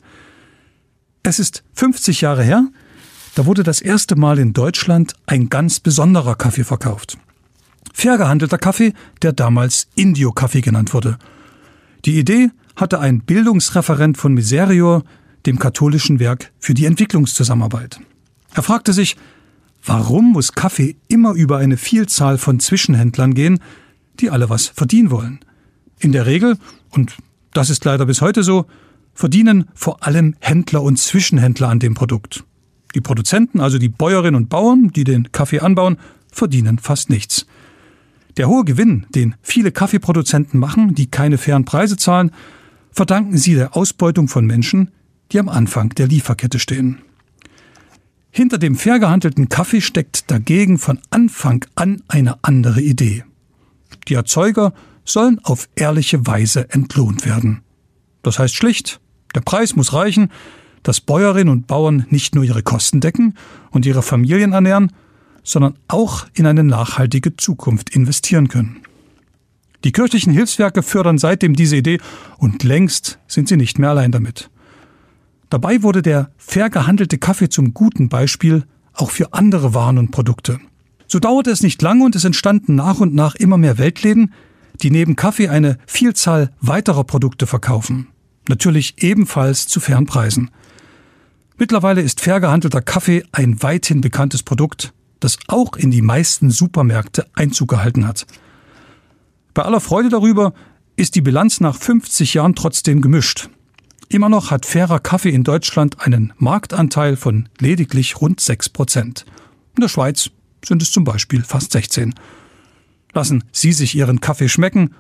Es 1.23 1.39
ist 1.39 1.63
50 1.73 2.21
Jahre 2.21 2.43
her, 2.43 2.67
da 3.35 3.47
wurde 3.47 3.63
das 3.63 3.81
erste 3.81 4.15
Mal 4.15 4.37
in 4.37 4.53
Deutschland 4.53 5.13
ein 5.25 5.49
ganz 5.49 5.79
besonderer 5.79 6.35
Kaffee 6.35 6.63
verkauft. 6.63 7.17
Fair 7.93 8.17
gehandelter 8.17 8.59
Kaffee, 8.59 8.93
der 9.21 9.33
damals 9.33 9.87
Indio-Kaffee 9.95 10.61
genannt 10.61 10.93
wurde. 10.93 11.17
Die 12.05 12.19
Idee 12.19 12.51
hatte 12.75 12.99
ein 12.99 13.21
Bildungsreferent 13.21 14.17
von 14.17 14.33
Miserior, 14.33 15.03
dem 15.45 15.59
katholischen 15.59 16.19
Werk 16.19 16.51
für 16.59 16.73
die 16.73 16.85
Entwicklungszusammenarbeit. 16.85 17.99
Er 18.53 18.63
fragte 18.63 18.93
sich, 18.93 19.17
warum 19.83 20.31
muss 20.31 20.53
Kaffee 20.53 20.95
immer 21.07 21.33
über 21.33 21.57
eine 21.57 21.77
Vielzahl 21.77 22.37
von 22.37 22.59
Zwischenhändlern 22.59 23.33
gehen, 23.33 23.59
die 24.19 24.29
alle 24.29 24.49
was 24.49 24.67
verdienen 24.67 25.11
wollen? 25.11 25.39
In 25.99 26.11
der 26.11 26.25
Regel, 26.25 26.57
und 26.89 27.15
das 27.53 27.69
ist 27.69 27.83
leider 27.85 28.05
bis 28.05 28.21
heute 28.21 28.43
so, 28.43 28.65
verdienen 29.13 29.65
vor 29.73 30.05
allem 30.05 30.35
Händler 30.39 30.81
und 30.83 30.97
Zwischenhändler 30.97 31.69
an 31.69 31.79
dem 31.79 31.93
Produkt. 31.93 32.43
Die 32.95 33.01
Produzenten, 33.01 33.59
also 33.59 33.79
die 33.79 33.89
Bäuerinnen 33.89 34.35
und 34.35 34.49
Bauern, 34.49 34.89
die 34.89 35.03
den 35.03 35.31
Kaffee 35.31 35.59
anbauen, 35.59 35.97
verdienen 36.31 36.79
fast 36.79 37.09
nichts. 37.09 37.45
Der 38.37 38.47
hohe 38.47 38.65
Gewinn, 38.65 39.05
den 39.13 39.35
viele 39.41 39.71
Kaffeeproduzenten 39.71 40.59
machen, 40.59 40.95
die 40.95 41.07
keine 41.07 41.37
fairen 41.37 41.65
Preise 41.65 41.97
zahlen, 41.97 42.31
verdanken 42.91 43.37
sie 43.37 43.55
der 43.55 43.75
Ausbeutung 43.75 44.27
von 44.27 44.45
Menschen, 44.45 44.91
die 45.33 45.39
am 45.39 45.49
Anfang 45.49 45.89
der 45.89 46.07
Lieferkette 46.07 46.59
stehen. 46.59 46.99
Hinter 48.29 48.57
dem 48.57 48.75
fair 48.75 48.99
gehandelten 48.99 49.49
Kaffee 49.49 49.81
steckt 49.81 50.31
dagegen 50.31 50.77
von 50.77 50.99
Anfang 51.09 51.65
an 51.75 52.01
eine 52.07 52.37
andere 52.43 52.81
Idee. 52.81 53.23
Die 54.07 54.13
Erzeuger 54.13 54.73
sollen 55.05 55.39
auf 55.43 55.69
ehrliche 55.75 56.25
Weise 56.25 56.69
entlohnt 56.71 57.25
werden. 57.25 57.61
Das 58.21 58.39
heißt 58.39 58.55
schlicht, 58.55 58.99
der 59.35 59.41
Preis 59.41 59.75
muss 59.75 59.93
reichen, 59.93 60.31
dass 60.81 61.01
Bäuerinnen 61.01 61.51
und 61.51 61.67
Bauern 61.67 62.05
nicht 62.09 62.35
nur 62.35 62.43
ihre 62.43 62.63
Kosten 62.63 63.01
decken 63.01 63.35
und 63.71 63.85
ihre 63.85 64.01
Familien 64.01 64.53
ernähren, 64.53 64.91
sondern 65.43 65.75
auch 65.87 66.25
in 66.33 66.45
eine 66.45 66.63
nachhaltige 66.63 67.35
Zukunft 67.37 67.89
investieren 67.95 68.47
können. 68.47 68.81
Die 69.83 69.91
kirchlichen 69.91 70.31
Hilfswerke 70.31 70.81
fördern 70.81 71.17
seitdem 71.17 71.55
diese 71.55 71.75
Idee 71.75 71.99
und 72.37 72.63
längst 72.63 73.19
sind 73.27 73.49
sie 73.49 73.57
nicht 73.57 73.79
mehr 73.79 73.89
allein 73.89 74.11
damit. 74.11 74.49
Dabei 75.53 75.83
wurde 75.83 76.01
der 76.01 76.31
fair 76.35 76.71
gehandelte 76.71 77.19
Kaffee 77.19 77.47
zum 77.47 77.75
guten 77.75 78.09
Beispiel 78.09 78.63
auch 78.91 79.11
für 79.11 79.33
andere 79.33 79.75
Waren 79.75 79.99
und 79.99 80.09
Produkte. 80.09 80.59
So 81.05 81.19
dauerte 81.19 81.51
es 81.51 81.61
nicht 81.61 81.79
lange 81.83 82.03
und 82.03 82.15
es 82.15 82.23
entstanden 82.23 82.73
nach 82.73 82.99
und 82.99 83.13
nach 83.13 83.35
immer 83.35 83.59
mehr 83.59 83.77
Weltläden, 83.77 84.33
die 84.81 84.89
neben 84.89 85.15
Kaffee 85.15 85.49
eine 85.49 85.77
Vielzahl 85.85 86.49
weiterer 86.59 87.03
Produkte 87.03 87.45
verkaufen. 87.45 88.07
Natürlich 88.49 89.03
ebenfalls 89.03 89.67
zu 89.67 89.79
fairen 89.79 90.07
Preisen. 90.07 90.49
Mittlerweile 91.59 92.01
ist 92.01 92.19
fair 92.19 92.39
gehandelter 92.39 92.81
Kaffee 92.81 93.23
ein 93.31 93.61
weithin 93.61 94.01
bekanntes 94.01 94.41
Produkt, 94.41 94.91
das 95.19 95.37
auch 95.49 95.75
in 95.75 95.91
die 95.91 96.01
meisten 96.01 96.49
Supermärkte 96.49 97.27
Einzug 97.35 97.69
gehalten 97.69 98.07
hat. 98.07 98.25
Bei 99.53 99.61
aller 99.61 99.81
Freude 99.81 100.09
darüber 100.09 100.55
ist 100.95 101.13
die 101.13 101.21
Bilanz 101.21 101.59
nach 101.59 101.75
50 101.75 102.33
Jahren 102.33 102.55
trotzdem 102.55 103.03
gemischt. 103.03 103.51
Immer 104.09 104.29
noch 104.29 104.51
hat 104.51 104.65
fairer 104.65 104.99
Kaffee 104.99 105.31
in 105.31 105.43
Deutschland 105.43 105.99
einen 106.01 106.33
Marktanteil 106.37 107.15
von 107.15 107.49
lediglich 107.59 108.21
rund 108.21 108.39
6 108.39 108.69
Prozent. 108.69 109.25
In 109.75 109.81
der 109.81 109.89
Schweiz 109.89 110.29
sind 110.63 110.81
es 110.81 110.91
zum 110.91 111.03
Beispiel 111.03 111.43
fast 111.43 111.71
16. 111.71 112.13
Lassen 113.13 113.43
Sie 113.51 113.73
sich 113.73 113.95
Ihren 113.95 114.21
Kaffee 114.21 114.49
schmecken 114.49 114.93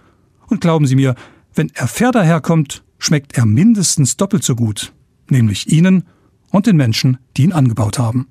und 0.47 0.61
glauben 0.61 0.87
Sie 0.87 0.95
mir, 0.95 1.15
wenn 1.53 1.71
er 1.75 1.87
fair 1.87 2.11
daherkommt, 2.11 2.83
schmeckt 2.97 3.37
er 3.37 3.45
mindestens 3.45 4.17
doppelt 4.17 4.43
so 4.43 4.55
gut, 4.55 4.93
nämlich 5.29 5.71
Ihnen 5.71 6.05
und 6.51 6.67
den 6.67 6.77
Menschen, 6.77 7.17
die 7.37 7.43
ihn 7.43 7.53
angebaut 7.53 7.99
haben. 7.99 8.27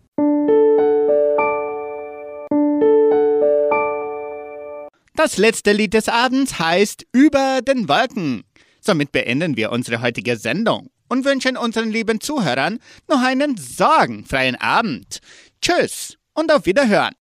Das 5.15 5.37
letzte 5.37 5.73
Lied 5.73 5.95
des 5.95 6.09
Abends 6.09 6.59
heißt 6.59 7.07
Über 7.13 7.61
den 7.63 7.89
Wolken. 7.89 8.43
Somit 8.85 9.13
beenden 9.13 9.57
wir 9.57 9.71
unsere 9.71 10.03
heutige 10.03 10.37
Sendung 10.37 10.91
und 11.09 11.25
wünschen 11.25 11.57
unseren 11.57 11.91
lieben 11.91 12.21
Zuhörern 12.21 12.81
noch 13.09 13.23
einen 13.23 13.57
sorgenfreien 13.57 14.57
Abend. 14.57 15.21
Tschüss 15.61 16.17
und 16.35 16.53
auf 16.53 16.67
Wiederhören. 16.67 17.15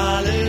Ein 0.00 0.39